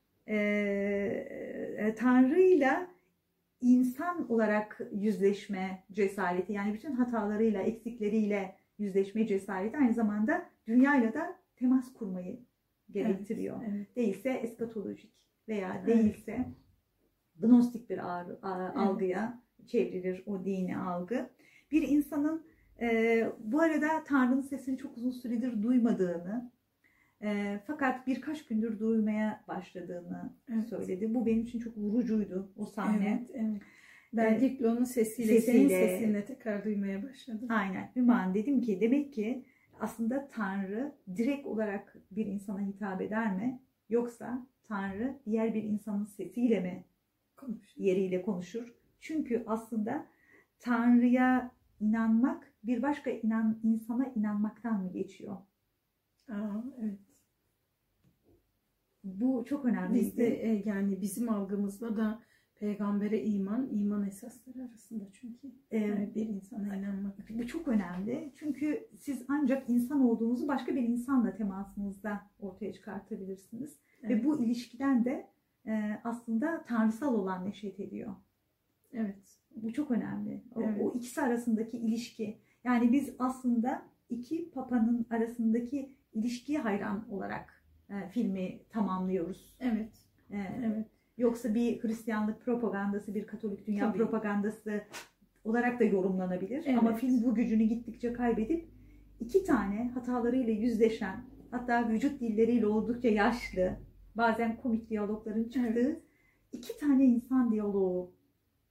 [1.96, 2.91] Tanrı'yla
[3.62, 11.94] insan olarak yüzleşme cesareti, yani bütün hatalarıyla, eksikleriyle yüzleşme cesareti aynı zamanda dünyayla da temas
[11.94, 12.40] kurmayı
[12.92, 13.62] gerektiriyor.
[13.70, 13.96] Evet.
[13.96, 15.14] Değilse eskatolojik
[15.48, 15.88] veya Evet.
[15.88, 16.46] değilse
[17.40, 17.98] gnostik bir
[18.76, 21.30] algıya çevrilir o dini algı.
[21.72, 22.46] Bir insanın
[22.82, 26.52] e, bu arada Tanrı'nın sesini çok uzun süredir duymadığını
[27.24, 30.64] e, fakat birkaç gündür duymaya başladığını Evet.
[30.68, 31.14] söyledi.
[31.16, 33.18] Bu benim için çok vurucuydu o sahne.
[33.20, 33.62] Evet, evet.
[34.14, 35.70] Ben Diplo'nun sesiyle, Sesiyle.
[35.70, 37.48] senin sesini tekrar duymaya başladım.
[37.52, 37.92] Aynen.
[37.96, 39.46] Hüman dedim ki demek ki
[39.80, 43.60] aslında Tanrı direkt olarak bir insana hitap eder mi?
[43.90, 46.84] Yoksa Tanrı diğer bir insanın sesiyle mi
[47.38, 47.78] Konuş.
[47.78, 48.74] yeriyle konuşur?
[49.00, 50.06] Çünkü aslında
[50.60, 55.38] Tanrı'ya inanmak bir başka inan, insana inanmaktan mı geçiyor?
[56.30, 57.00] Aa, evet.
[59.04, 60.00] Bu çok önemli.
[60.00, 62.22] Bizde e, yani bizim algımızda da
[62.56, 65.52] peygambere iman, iman esasları arasında çünkü.
[65.72, 67.30] Ee, Yani bir insana inanmak.
[67.30, 68.32] Bu çok önemli.
[68.36, 73.80] Çünkü siz ancak insan olduğunuzu başka bir insanla temasınızda ortaya çıkartabilirsiniz.
[74.04, 74.26] Ve Evet.
[74.26, 75.28] bu ilişkiden de
[75.68, 78.16] e, aslında tanrısal olan neşet ediyor.
[78.94, 79.40] Evet.
[79.56, 80.44] Bu çok önemli.
[80.56, 80.78] O, Evet.
[80.82, 82.38] o ikisi arasındaki ilişki.
[82.64, 87.61] Yani biz aslında iki papanın arasındaki ilişkiye hayran olarak
[87.92, 89.56] e, filmi tamamlıyoruz.
[89.60, 89.92] Evet.
[90.32, 90.88] E, Evet.
[91.18, 93.98] Yoksa bir Hristiyanlık propagandası, bir Katolik dünya Tabii.
[93.98, 94.82] propagandası
[95.44, 96.64] olarak da yorumlanabilir.
[96.66, 96.78] Evet.
[96.80, 98.68] Ama film bu gücünü gittikçe kaybedip
[99.20, 103.78] iki tane hatalarıyla yüzleşen, hatta vücut dilleriyle oldukça yaşlı,
[104.16, 106.02] bazen komik diyalogların çıktığı
[106.52, 108.12] iki tane insan diyaloğu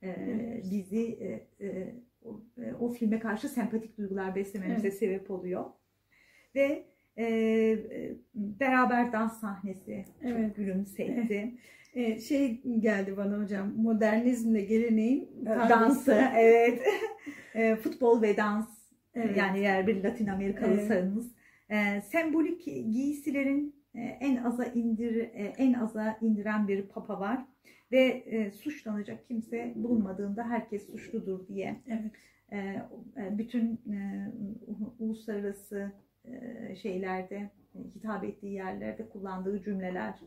[0.02, 0.66] e, Evet.
[0.70, 1.94] bizi e, e,
[2.24, 4.98] o, e, o filme karşı sempatik duygular beslememize Evet.
[4.98, 5.64] sebep oluyor.
[6.54, 6.86] Ve
[7.18, 7.78] e,
[8.34, 10.56] beraber dans sahnesi çok Evet.
[10.56, 11.54] gülümsetti.
[11.94, 13.72] E, şey geldi bana hocam.
[13.76, 16.82] Modernizmle geleneğin dansı evet
[17.54, 18.68] E, futbol ve dans
[19.14, 19.36] Evet.
[19.36, 21.32] yani eğer bir Latin Amerikalıysanız
[21.70, 27.44] e, sembolik giysilerin e, en aza indir e, en aza indiren bir papa var
[27.92, 32.12] ve e, suçlanacak kimse bulunmadığında herkes suçludur diye Evet.
[32.52, 34.26] e, bütün e,
[34.98, 35.92] uluslararası
[36.82, 37.50] şeylerde
[37.94, 40.20] hitap ettiği yerlerde kullandığı cümleler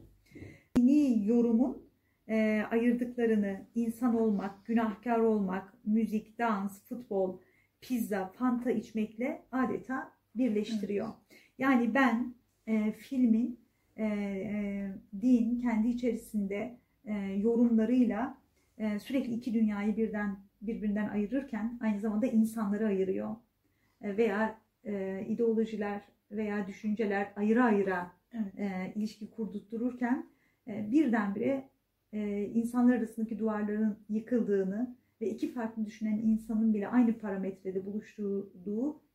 [0.78, 1.84] dini yorumun
[2.30, 7.40] e, ayırdıklarını insan olmak, günahkar olmak, müzik, dans, futbol,
[7.82, 11.10] pizza, fanta içmekle adeta birleştiriyor.
[11.58, 12.34] Yani ben
[12.68, 13.60] e, filmin
[13.98, 14.92] e, e,
[15.22, 18.38] din kendi içerisinde e, yorumlarıyla
[18.78, 23.36] e, sürekli iki dünyayı birden birbirinden ayırırken aynı zamanda insanları ayırıyor.
[24.02, 27.96] E, veya e, ideolojiler veya düşünceler ayrı ayrı
[28.34, 28.60] Evet.
[28.60, 30.26] e, ilişki kurdurtururken
[30.68, 31.70] e, birdenbire
[32.14, 38.52] e, insanlar arasındaki duvarların yıkıldığını ve iki farklı düşünen insanın bile aynı parametrede buluştuğu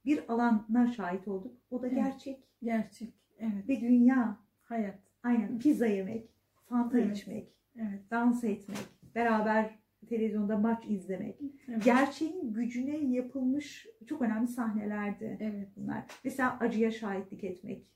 [0.04, 1.52] bir alana şahit olduk.
[1.70, 1.96] O da Evet.
[1.96, 3.14] gerçek Gerçek.
[3.38, 3.68] Evet.
[3.68, 4.36] ve dünya.
[4.62, 4.98] Hayat.
[5.22, 6.28] Aynen pizza yemek,
[6.68, 7.16] fanta Evet.
[7.16, 8.10] içmek, Evet.
[8.10, 8.78] dans etmek,
[9.14, 9.77] beraber
[10.08, 11.36] televizyonda maç izlemek.
[11.68, 11.84] Evet.
[11.84, 15.68] Gerçeğin gücüne yapılmış çok önemli sahnelerdi Evet.
[15.76, 16.04] bunlar.
[16.24, 17.86] Mesela acıya şahitlik etmek.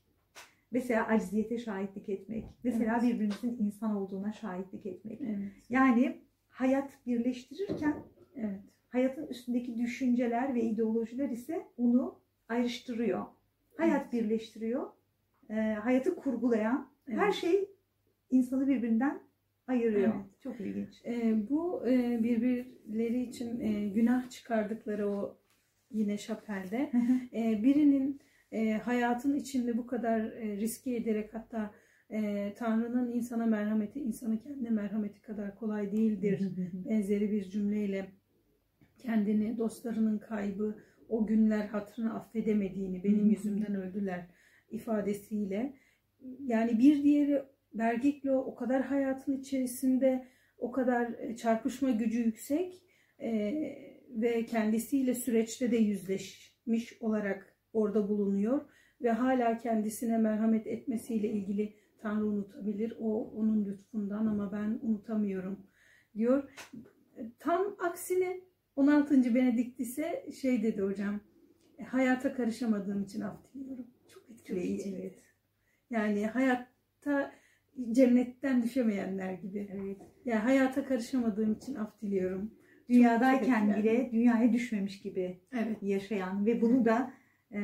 [0.71, 2.45] Mesela acziyete şahitlik etmek.
[2.63, 3.03] Mesela Evet.
[3.13, 5.21] birbirimizin insan olduğuna şahitlik etmek.
[5.21, 5.51] Evet.
[5.69, 7.95] Yani hayat birleştirirken
[8.35, 8.59] Evet.
[8.89, 13.25] hayatın üstündeki düşünceler ve ideolojiler ise onu ayrıştırıyor.
[13.77, 14.89] Hayat birleştiriyor.
[15.49, 15.53] Ee,
[15.83, 17.19] hayatı kurgulayan Evet.
[17.19, 17.69] her şey
[18.29, 19.19] insanı birbirinden
[19.67, 20.13] ayırıyor.
[20.15, 20.41] Evet.
[20.41, 21.05] Çok ilginç.
[21.05, 25.37] E, bu e, birbirleri için e, günah çıkardıkları o
[25.91, 26.91] yine şapelde
[27.33, 28.19] e, birinin
[28.51, 31.71] e, hayatın içinde bu kadar e, riske ederek hatta
[32.09, 36.51] e, Tanrı'nın insana merhameti insanın kendine merhameti kadar kolay değildir
[36.89, 38.11] benzeri bir cümleyle
[38.97, 40.75] kendini dostlarının kaybı
[41.09, 44.27] o günler hatırını affedemediğini benim yüzümden öldüler
[44.71, 45.73] ifadesiyle
[46.39, 47.41] yani bir diğeri
[47.73, 52.83] Bergiklo o kadar hayatın içerisinde o kadar e, çarpışma gücü yüksek
[53.19, 53.31] e,
[54.09, 58.61] ve kendisiyle süreçte de yüzleşmiş olarak orada bulunuyor
[59.01, 62.93] ve hala kendisine merhamet etmesiyle ilgili Tanrı unutabilir.
[62.99, 65.59] O onun lütfundan ama ben unutamıyorum
[66.15, 66.49] diyor.
[67.39, 68.39] Tam aksine
[68.75, 69.35] 16.
[69.35, 71.19] Benedikt ise şey dedi hocam.
[71.77, 73.87] "E, Hayata karışamadığım için af diliyorum.
[74.09, 74.95] Çok etkileyici.
[75.01, 75.15] Evet.
[75.89, 77.31] Yani hayatta
[77.91, 79.69] cennetten düşemeyenler gibi.
[79.73, 79.97] Evet.
[80.25, 82.51] Yani hayata karışamadığım için af diliyorum.
[82.89, 85.77] Dünyadayken çok bile dünyaya düşmemiş gibi Evet.
[85.81, 87.13] yaşayan ve bunu da
[87.51, 87.59] e,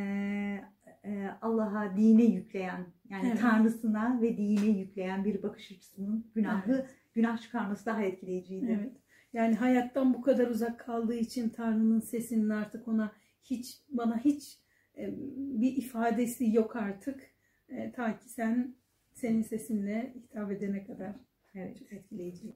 [1.04, 3.42] e, Allah'a dine yükleyen yani Evet.
[3.42, 6.96] Tanrısına ve dine yükleyen bir bakış açısının günahı Evet.
[7.14, 8.80] günah çıkarması daha etkileyiciydi.
[8.82, 8.92] Evet.
[9.34, 13.12] Yani hayattan bu kadar uzak kaldığı için Tanrı'nın sesinin artık ona
[13.44, 14.60] hiç bana hiç
[14.98, 17.22] e, bir ifadesi yok artık.
[17.70, 18.76] E, ta ki sen
[19.20, 21.16] senin sesinle hitap edene kadar.
[21.56, 21.80] Evet.
[21.80, 22.56] Çok etkileyici.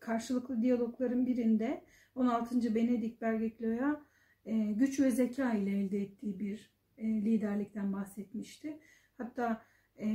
[0.00, 1.84] Karşılıklı diyalogların birinde
[2.14, 2.74] 16.
[2.74, 4.00] Benedik Bergeklo'ya
[4.44, 8.78] e, güç ve zeka ile elde ettiği bir e, liderlikten bahsetmişti.
[9.18, 9.62] Hatta
[10.00, 10.08] e,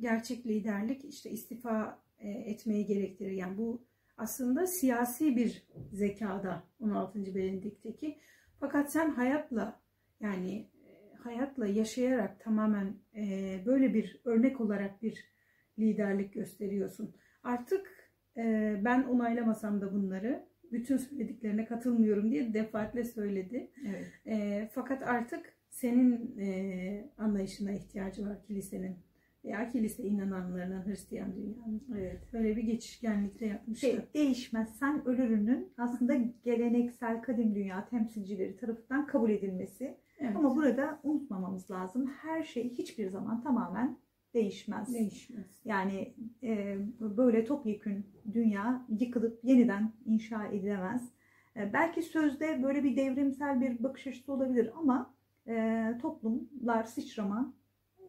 [0.00, 3.32] gerçek liderlik işte istifa etmeyi gerektirir.
[3.32, 3.82] Yani bu
[4.16, 7.34] aslında siyasi bir zekada 16.
[7.34, 8.18] Benedikt'teki.
[8.60, 9.80] Fakat sen hayatla
[10.20, 10.68] yani
[11.24, 15.24] hayatla yaşayarak tamamen e, böyle bir örnek olarak bir
[15.78, 17.14] liderlik gösteriyorsun.
[17.42, 23.70] Artık e, ben onaylamasam da bunları bütün söylediklerine katılmıyorum diye defaatle söyledi.
[23.88, 24.06] Evet.
[24.26, 28.96] E, fakat artık senin e, anlayışına ihtiyacı var kilisenin
[29.44, 31.82] veya kilise inananlarının Hristiyan dünyanın.
[31.98, 32.20] Evet.
[32.32, 33.86] Böyle bir geçişkenlikte yapmıştı.
[33.86, 36.14] Şey, değişmezsen ölürünün aslında
[36.44, 39.96] geleneksel kadim dünya temsilcileri tarafından kabul edilmesi.
[40.20, 40.36] Evet.
[40.36, 42.06] Ama burada unutmamamız lazım.
[42.06, 43.98] Her şey hiçbir zaman tamamen
[44.34, 44.94] değişmez.
[44.94, 45.60] değişmez.
[45.64, 51.12] Yani e, böyle topyekün dünya yıkılıp yeniden inşa edilemez.
[51.56, 55.14] E, belki sözde böyle bir devrimsel bir bakış açısı olabilir ama
[55.46, 57.54] e, toplumlar sıçrama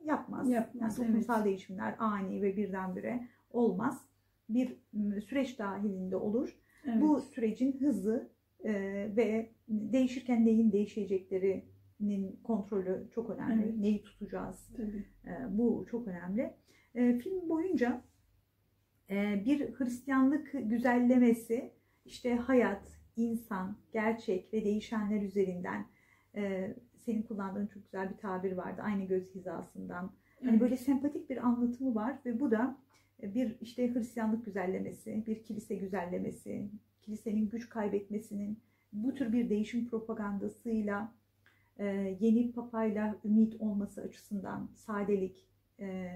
[0.06, 0.50] yapmaz.
[0.50, 4.06] Yapmaz, Yani toplumsal değişimler ani ve birdenbire olmaz.
[4.50, 4.78] Bir
[5.22, 6.58] süreç dahilinde olur.
[6.86, 7.02] Evet.
[7.02, 8.30] Bu sürecin hızı
[8.64, 8.74] e,
[9.16, 11.71] ve değişirken neyin değişeceklerinin
[12.44, 13.64] kontrolü çok önemli.
[13.64, 13.78] Evet.
[13.78, 14.70] Neyi tutacağız?
[14.78, 15.06] Tabii.
[15.26, 16.54] E, bu çok önemli.
[16.96, 18.02] E, film boyunca
[19.10, 21.72] e, bir Hristiyanlık güzellemesi
[22.06, 25.86] işte hayat, insan, gerçek ve değişenler üzerinden
[26.36, 28.82] e, senin kullandığın çok güzel bir tabir vardı.
[28.82, 30.12] Aynı göz hizasından.
[30.40, 30.62] Hani Evet.
[30.62, 32.78] böyle sempatik bir anlatımı var ve bu da
[33.24, 36.70] e, bir işte Hristiyanlık güzellemesi, bir kilise güzellemesi,
[37.02, 38.60] kilisenin güç kaybetmesinin
[38.94, 41.14] bu tür bir değişim propagandasıyla
[42.20, 45.48] yeni papayla ümit olması açısından sadelik,
[45.80, 46.10] e,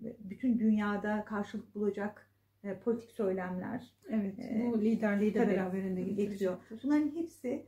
[0.00, 2.30] bütün dünyada karşılık bulacak
[2.64, 4.38] e, politik söylemler Evet.
[4.38, 6.56] e, Bu liderliği de beraberinde getiriyor.
[6.82, 7.66] Bunların hepsi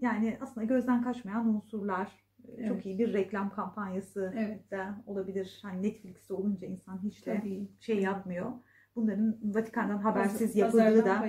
[0.00, 2.08] yani aslında gözden kaçmayan unsurlar.
[2.46, 2.86] Çok Evet.
[2.86, 4.70] iyi bir reklam kampanyası Evet.
[4.70, 5.58] da olabilir.
[5.62, 7.68] Hani Netflix'te olunca insan hiç de Tabii.
[7.80, 8.52] şey yapmıyor.
[8.96, 11.28] Bunların Vatikan'dan habersiz yapıldığı da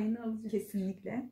[0.51, 1.29] kesinlikle.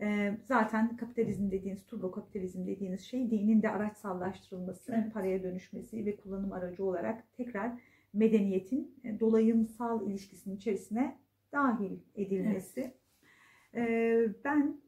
[0.00, 5.14] Ee, zaten kapitalizm dediğiniz, turbo kapitalizm dediğiniz şey dinin de araçsallaştırılması, Evet.
[5.14, 7.72] paraya dönüşmesi ve kullanım aracı olarak tekrar
[8.12, 11.18] medeniyetin e, dolayımsal ilişkisinin içerisine
[11.52, 12.94] dahil edilmesi.
[13.74, 14.80] Ee, ben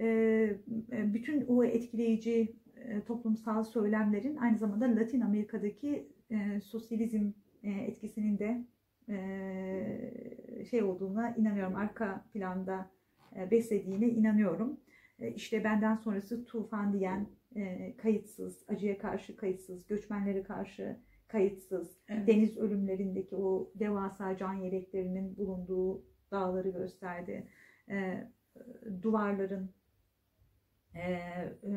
[0.00, 0.56] e,
[0.90, 7.30] bütün o etkileyici e, toplumsal söylemlerin aynı zamanda Latin Amerika'daki e, sosyalizm
[7.62, 8.64] e, etkisinin de
[9.08, 11.76] e, şey olduğuna inanıyorum.
[11.76, 12.93] Arka planda e,
[13.50, 14.80] beslediğine inanıyorum.
[15.18, 17.26] E, işte benden sonrası tufan diyen
[17.56, 20.96] e, kayıtsız, acıya karşı kayıtsız, göçmenlere karşı
[21.28, 22.26] kayıtsız, Evet.
[22.28, 27.48] deniz ölümlerindeki o devasa can yeleklerinin bulunduğu dağları gösterdi.
[27.90, 28.28] E,
[29.02, 29.70] duvarların
[30.94, 31.00] e,
[31.62, 31.72] e,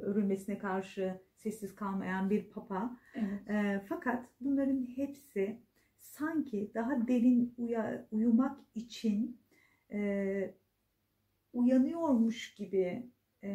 [0.00, 2.98] örülmesine karşı sessiz kalmayan bir papa.
[3.14, 3.50] Evet.
[3.50, 5.60] E, fakat bunların hepsi
[5.98, 9.40] sanki daha derin uya, uyumak için
[9.92, 10.54] e,
[11.52, 13.06] uyanıyormuş gibi
[13.44, 13.50] e,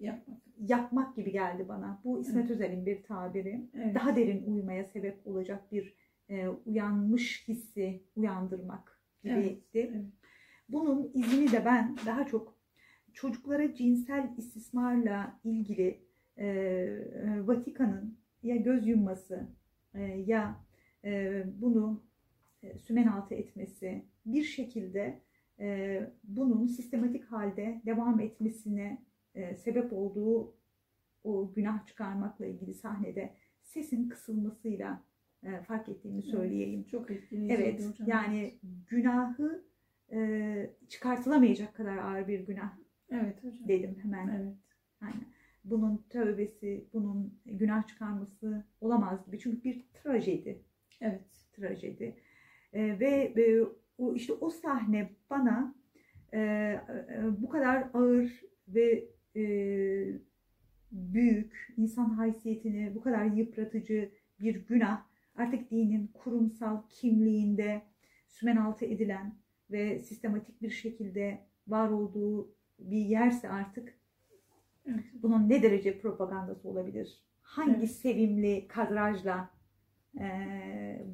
[0.00, 0.38] Yapmak.
[0.58, 2.00] yapmak gibi geldi bana.
[2.04, 2.50] Bu İsmet Evet.
[2.50, 3.68] Özel'in bir tabiri.
[3.74, 3.94] Evet.
[3.94, 5.94] Daha derin uyumaya sebep olacak bir
[6.28, 9.62] e, uyanmış hissi uyandırmak gibiydi.
[9.74, 10.04] evet.
[10.68, 12.58] Bunun izini de ben daha çok
[13.12, 16.00] çocuklara cinsel istismarla ilgili
[16.36, 19.48] e, e, Vatikan'ın ya göz yumması
[19.94, 20.56] e, ya
[21.04, 22.02] e, bunu
[22.62, 25.20] e, sümen altı etmesi bir şekilde
[25.60, 29.02] e, bunun sistematik halde devam etmesine
[29.34, 30.54] e, sebep olduğu
[31.24, 35.02] o günah çıkarmakla ilgili sahnede sesin kısılmasıyla
[35.42, 36.84] e, fark ettiğimi söyleyeyim.
[36.84, 38.08] Çok etkileyiciydi Evet hocam.
[38.08, 38.54] yani
[38.90, 39.64] günahı
[40.12, 42.72] e, çıkartılamayacak kadar ağır bir günah
[43.10, 43.68] Evet hocam.
[43.68, 44.28] dedim hemen.
[44.28, 44.54] Evet.
[45.00, 45.24] Aynen.
[45.64, 49.38] Bunun tövbesi, bunun günah çıkarması olamaz gibi.
[49.38, 50.62] Çünkü bir trajedi.
[51.00, 51.24] Evet.
[51.52, 52.16] Trajedi.
[52.72, 53.06] E, ve
[53.36, 53.64] e,
[54.00, 55.74] o işte o sahne bana
[56.32, 56.80] e, e,
[57.38, 59.04] bu kadar ağır ve
[59.36, 59.42] e,
[60.92, 65.02] büyük insan haysiyetini bu kadar yıpratıcı bir günah
[65.36, 67.82] artık dinin kurumsal kimliğinde
[68.28, 69.34] sümen altı edilen
[69.70, 71.38] ve sistematik bir şekilde
[71.68, 74.00] var olduğu bir yerse artık
[74.86, 75.04] Evet.
[75.14, 77.22] bunun ne derece propagandası olabilir?
[77.42, 77.90] Hangi Evet.
[77.90, 79.50] sevimli kadrajla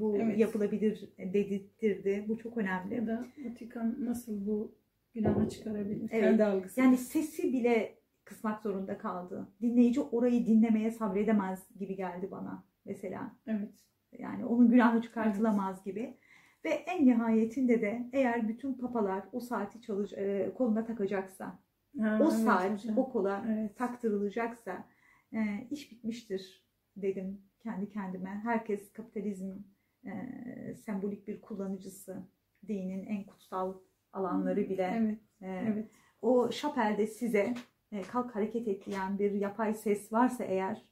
[0.00, 0.38] bu Evet.
[0.38, 2.24] yapılabilir dedirtirdi.
[2.28, 2.94] Bu çok önemli.
[2.94, 4.74] Ya da Vatikan nasıl bu
[5.14, 6.08] günahı çıkarabilir?
[6.12, 6.24] Evet.
[6.24, 6.80] Kendi algısı.
[6.80, 9.48] Yani sesi bile kısmak zorunda kaldı.
[9.62, 13.32] Dinleyici orayı dinlemeye sabredemez gibi geldi bana mesela.
[13.46, 13.72] Evet.
[14.18, 16.14] Yani onun günahı çıkartılamaz gibi.
[16.64, 21.58] Ve en nihayetinde de eğer bütün papalar o saati çalış, e, koluna takacaksa,
[22.00, 22.98] Ha, o evet saat hocam.
[22.98, 23.76] o kola Evet.
[23.76, 24.84] taktırılacaksa
[25.32, 25.38] e,
[25.70, 26.66] iş bitmiştir
[26.96, 28.28] dedim kendi kendime.
[28.44, 29.50] Herkes kapitalizm
[30.06, 32.22] e, sembolik bir kullanıcısı.
[32.68, 33.74] Dinin en kutsal
[34.12, 34.92] alanları bile.
[34.96, 35.18] Evet.
[35.40, 35.88] e, Evet.
[36.22, 37.54] O şapelde size
[37.92, 40.82] e, kalk hareket et diyen bir yapay ses varsa eğer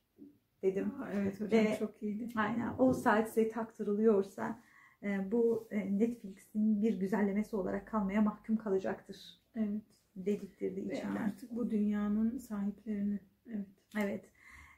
[0.63, 0.93] dedim.
[1.13, 2.33] Evet hocam Ve- çok iyiydi.
[2.37, 4.61] Aynen o saat size taktırılıyorsa
[5.03, 9.83] e, bu e, Netflix'in bir güzellemesi olarak kalmaya mahkum kalacaktır Evet.
[10.17, 11.17] dedirtirdi Ve içimden.
[11.17, 13.21] artık bu dünyanın sahiplerini.
[13.49, 13.67] Evet.
[14.03, 14.25] Evet.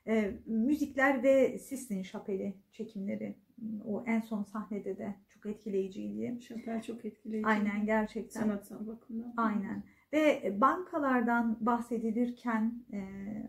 [0.09, 3.37] E, müzikler ve Sistine Şapeli çekimleri
[3.85, 6.43] o en son sahnede de çok etkileyiciydi.
[6.43, 7.47] Şapel çok etkileyici.
[7.47, 8.41] Aynen gerçekten.
[8.41, 9.35] Sanatsal bakımdan.
[9.37, 9.83] Aynen.
[10.13, 13.01] Ve bankalardan bahsedilirken e,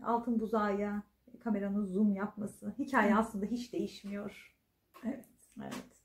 [0.04, 1.02] altın buzağıya
[1.40, 3.18] kameranın zoom yapması hikaye Evet.
[3.18, 4.56] aslında hiç değişmiyor.
[5.04, 5.24] Evet.
[5.62, 6.02] Evet.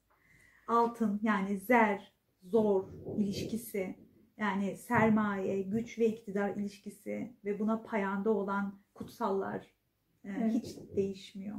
[0.67, 3.95] Altın yani zer, zor ilişkisi
[4.37, 9.67] yani sermaye, güç ve iktidar ilişkisi ve buna payanda olan kutsallar
[10.25, 10.53] Evet.
[10.53, 11.57] hiç değişmiyor.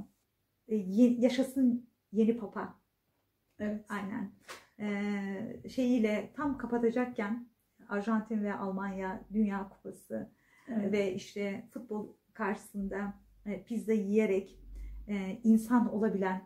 [0.69, 2.75] E, ye- yaşasın yeni papa.
[3.59, 3.85] Evet.
[3.89, 4.31] Aynen.
[4.79, 7.49] E, şeyiyle tam kapatacakken
[7.89, 10.31] Arjantin ve Almanya Dünya Kupası
[10.69, 10.93] Evet.
[10.93, 13.15] ve işte futbol karşısında
[13.47, 14.59] e, pizza yiyerek
[15.09, 16.43] e, insan olabilen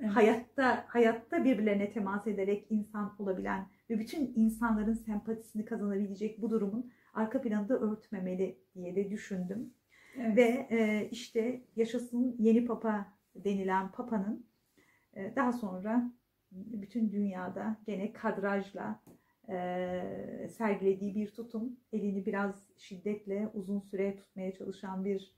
[0.00, 0.10] Evet.
[0.10, 7.42] hayatta hayatta birbirlerine temas ederek insan olabilen ve bütün insanların sempatisini kazanabilecek bu durumun arka
[7.42, 9.74] planı da örtmemeli diye de düşündüm.
[10.18, 10.36] Evet.
[10.36, 14.46] Ve e, işte yaşasın yeni papa denilen papanın
[15.14, 16.12] e, daha sonra
[16.52, 19.00] bütün dünyada gene kadrajla
[19.48, 25.34] e, sergilediği bir tutum, elini biraz şiddetle uzun süre tutmaya çalışan bir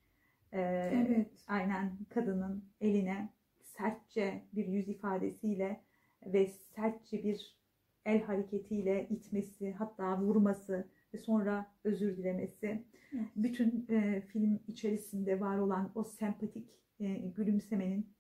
[0.53, 0.61] e,
[0.93, 1.45] Evet.
[1.49, 3.29] aynen kadının eline
[3.63, 5.81] sertçe bir yüz ifadesiyle
[6.27, 7.57] ve sertçe bir
[8.05, 12.85] el hareketiyle itmesi, hatta vurması ve sonra özür dilemesi.
[13.13, 13.27] Evet.
[13.37, 16.69] Bütün e, film içerisinde var olan o sempatik
[17.01, 18.15] e, gülümsemenin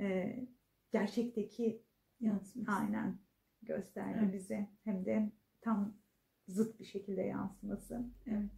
[0.00, 0.36] e,
[0.92, 1.82] gerçekteki
[2.20, 2.72] Yansıması.
[2.72, 3.18] aynen
[3.62, 4.34] gösterdi Evet.
[4.34, 4.68] bize.
[4.84, 5.96] Hem de tam
[6.48, 8.04] zıt bir şekilde yansıması.
[8.26, 8.50] Evet.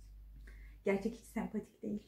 [0.85, 2.03] Gerçek hiç sempatik değil.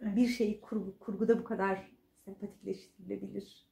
[0.00, 0.16] Evet.
[0.16, 1.90] Bir şeyi kurgu, kurguda bu kadar
[2.24, 3.68] sempatikleştirilebilir.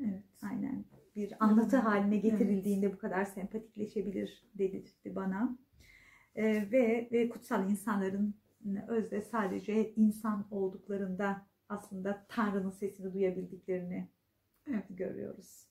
[0.00, 0.22] Evet.
[0.42, 0.84] Aynen.
[1.16, 2.22] Bir anlatı haline Evet.
[2.22, 5.58] getirildiğinde bu kadar sempatikleşebilir dedirtti bana.
[6.36, 8.34] Ee, ve, ve kutsal insanların
[8.88, 14.08] özde sadece insan olduklarında aslında Tanrı'nın sesini duyabildiklerini
[14.70, 14.84] Evet.
[14.90, 15.66] görüyoruz.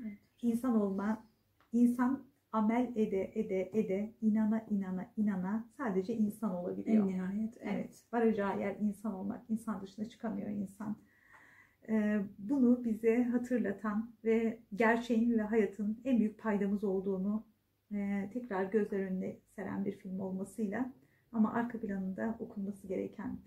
[0.00, 0.18] Evet.
[0.42, 1.26] İnsan olma,
[1.72, 7.04] insan amel ede ede ede, inana inana inana sadece insan olabiliyor.
[7.04, 7.56] En nihayet.
[7.60, 7.72] Evet.
[7.74, 9.50] Evet, varacağı yer insan olmak.
[9.50, 10.96] İnsan dışına çıkamıyor insan.
[11.88, 17.46] Ee, bunu bize hatırlatan ve gerçeğin ve hayatın en büyük paydamız olduğunu
[17.92, 20.92] e, tekrar gözler önüne seren bir film olmasıyla
[21.32, 23.38] ama arka planında okunması gereken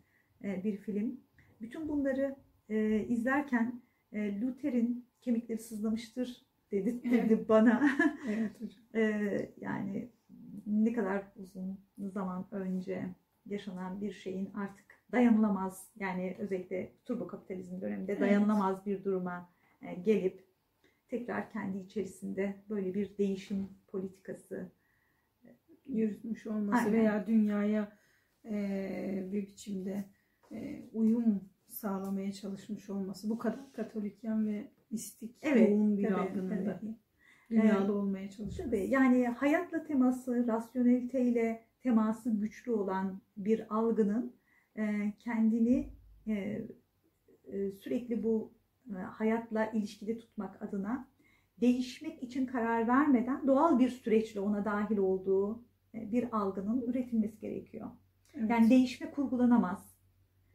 [0.44, 1.20] e, bir film.
[1.62, 2.36] Bütün bunları
[2.70, 3.82] e, izlerken
[4.14, 7.90] e, Luther'in kemikleri sızlamıştır dedirtti bana.
[8.30, 8.84] Evet hocam.
[8.96, 10.10] Ee, yani
[10.68, 13.06] ne kadar uzun zaman önce
[13.46, 18.22] yaşanan bir şeyin artık dayanılamaz yani özellikle turbo kapitalizm döneminde Evet.
[18.22, 19.50] dayanılamaz bir duruma
[20.06, 20.48] gelip
[21.08, 23.70] tekrar kendi içerisinde böyle bir değişim
[24.02, 24.72] politikası
[25.86, 26.94] Yürütmüş olması Aynen.
[26.94, 27.98] veya dünyaya
[28.46, 30.06] e, bir biçimde
[30.52, 33.30] e, uyum sağlamaya çalışmış olması.
[33.30, 36.96] Bu kadar katolikken ve mistik Evet, yoğun bir algının dahi
[37.50, 38.70] dünyada olmaya çalışması.
[38.70, 44.36] Tabii yani hayatla teması, rasyoneliteyle teması güçlü olan bir algının
[44.78, 45.90] e, kendini
[46.28, 46.34] e,
[47.48, 48.54] e, sürekli bu
[48.90, 51.08] e, hayatla ilişkide tutmak adına
[51.62, 57.88] değişmek için karar vermeden doğal bir süreçle ona dahil olduğu e, bir algının üretilmesi gerekiyor.
[58.34, 58.50] Evet.
[58.50, 59.98] Yani değişme kurgulanamaz.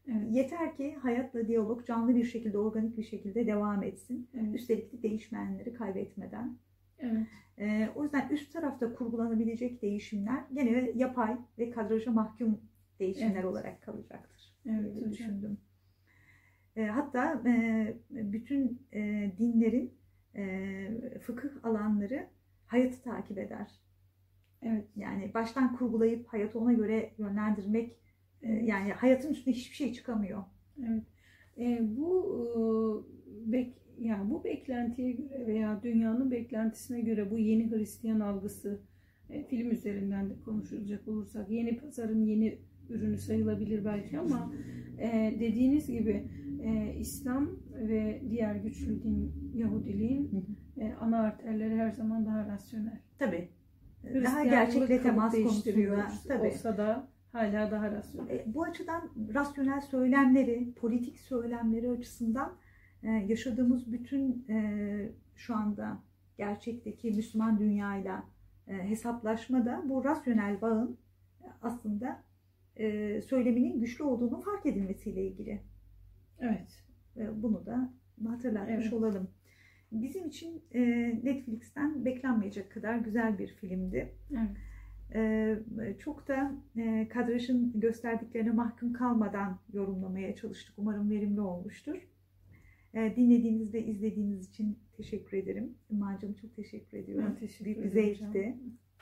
[0.09, 0.27] evet.
[0.31, 4.29] Yeter ki hayatla diyalog canlı bir şekilde, organik bir şekilde devam etsin.
[4.35, 4.55] Evet.
[4.55, 6.57] Üstelik de değişmenleri kaybetmeden.
[6.99, 7.27] Evet.
[7.59, 12.61] Ee, o yüzden üst tarafta kurgulanabilecek değişimler gene yapay ve kadraja mahkum
[12.99, 13.45] değişimler Evet.
[13.45, 14.55] olarak kalacaktır.
[14.67, 15.59] Evet Öyle düşündüm.
[16.77, 19.95] E, hatta e, bütün e, dinlerin
[21.21, 22.27] fıkıh alanları
[22.67, 23.83] hayatı takip eder.
[24.63, 24.85] Evet.
[24.97, 27.93] Yani baştan kurgulayıp hayatı ona göre yönlendirmek
[28.43, 28.69] e, Evet.
[28.69, 30.45] yani hayatın üstüne hiçbir şey çıkamıyor.
[30.79, 31.03] Evet.
[31.59, 32.27] E, bu
[33.47, 38.81] e, bek yani bu beklentiye göre veya dünyanın beklentisine göre bu yeni Hristiyan algısı
[39.31, 42.59] e, film üzerinden de konuşulacak olursak yeni pazarın yeni
[42.91, 44.53] ürünü sayılabilir belki ama
[44.99, 46.29] e, dediğiniz gibi
[46.63, 53.01] e, İslam ve diğer güçlü din Yahudiliğin e, ana arterleri her zaman daha rasyonel.
[53.19, 53.49] Tabii.
[54.05, 56.49] Daha Hristiyanlık gerçekle temas değiştiriyor konusunda tabii.
[56.49, 58.31] olsa da hala daha rasyonel.
[58.31, 62.53] E, Bu açıdan rasyonel söylemleri, politik söylemleri açısından
[63.03, 66.03] e, yaşadığımız bütün e, şu anda
[66.39, 68.25] gerçekteki Müslüman dünyayla
[68.69, 70.99] e, hesaplaşma da bu rasyonel bağın
[71.43, 72.23] e, aslında
[72.77, 75.63] e, söyleminin güçlü olduğunu fark edilmesiyle ilgili.
[76.41, 76.85] Evet.
[77.17, 77.93] E, Bunu da
[78.27, 78.93] hatırlatmış Evet.
[78.93, 79.29] olalım.
[79.93, 80.81] Bizim için e,
[81.25, 84.13] Netflix'ten beklenmeyecek kadar güzel bir filmdi.
[84.31, 84.57] Evet.
[85.15, 85.57] Ee,
[85.99, 90.75] çok da e, kadrajın gösterdiklerine mahkum kalmadan yorumlamaya çalıştık.
[90.79, 92.09] Umarım verimli olmuştur.
[92.95, 95.75] Dinlediğiniz ve izlediğiniz için teşekkür ederim.
[95.91, 97.27] Ümacığım çok teşekkür ediyorum.
[97.29, 98.57] Ben teşekkür Büyük bir zevkti.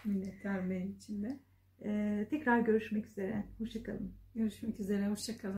[0.05, 1.39] Minnettar benim için de.
[1.85, 3.45] Ee, tekrar görüşmek üzere.
[3.59, 4.13] Hoşçakalın.
[4.35, 5.09] Görüşmek üzere.
[5.09, 5.49] Hoşçakalın.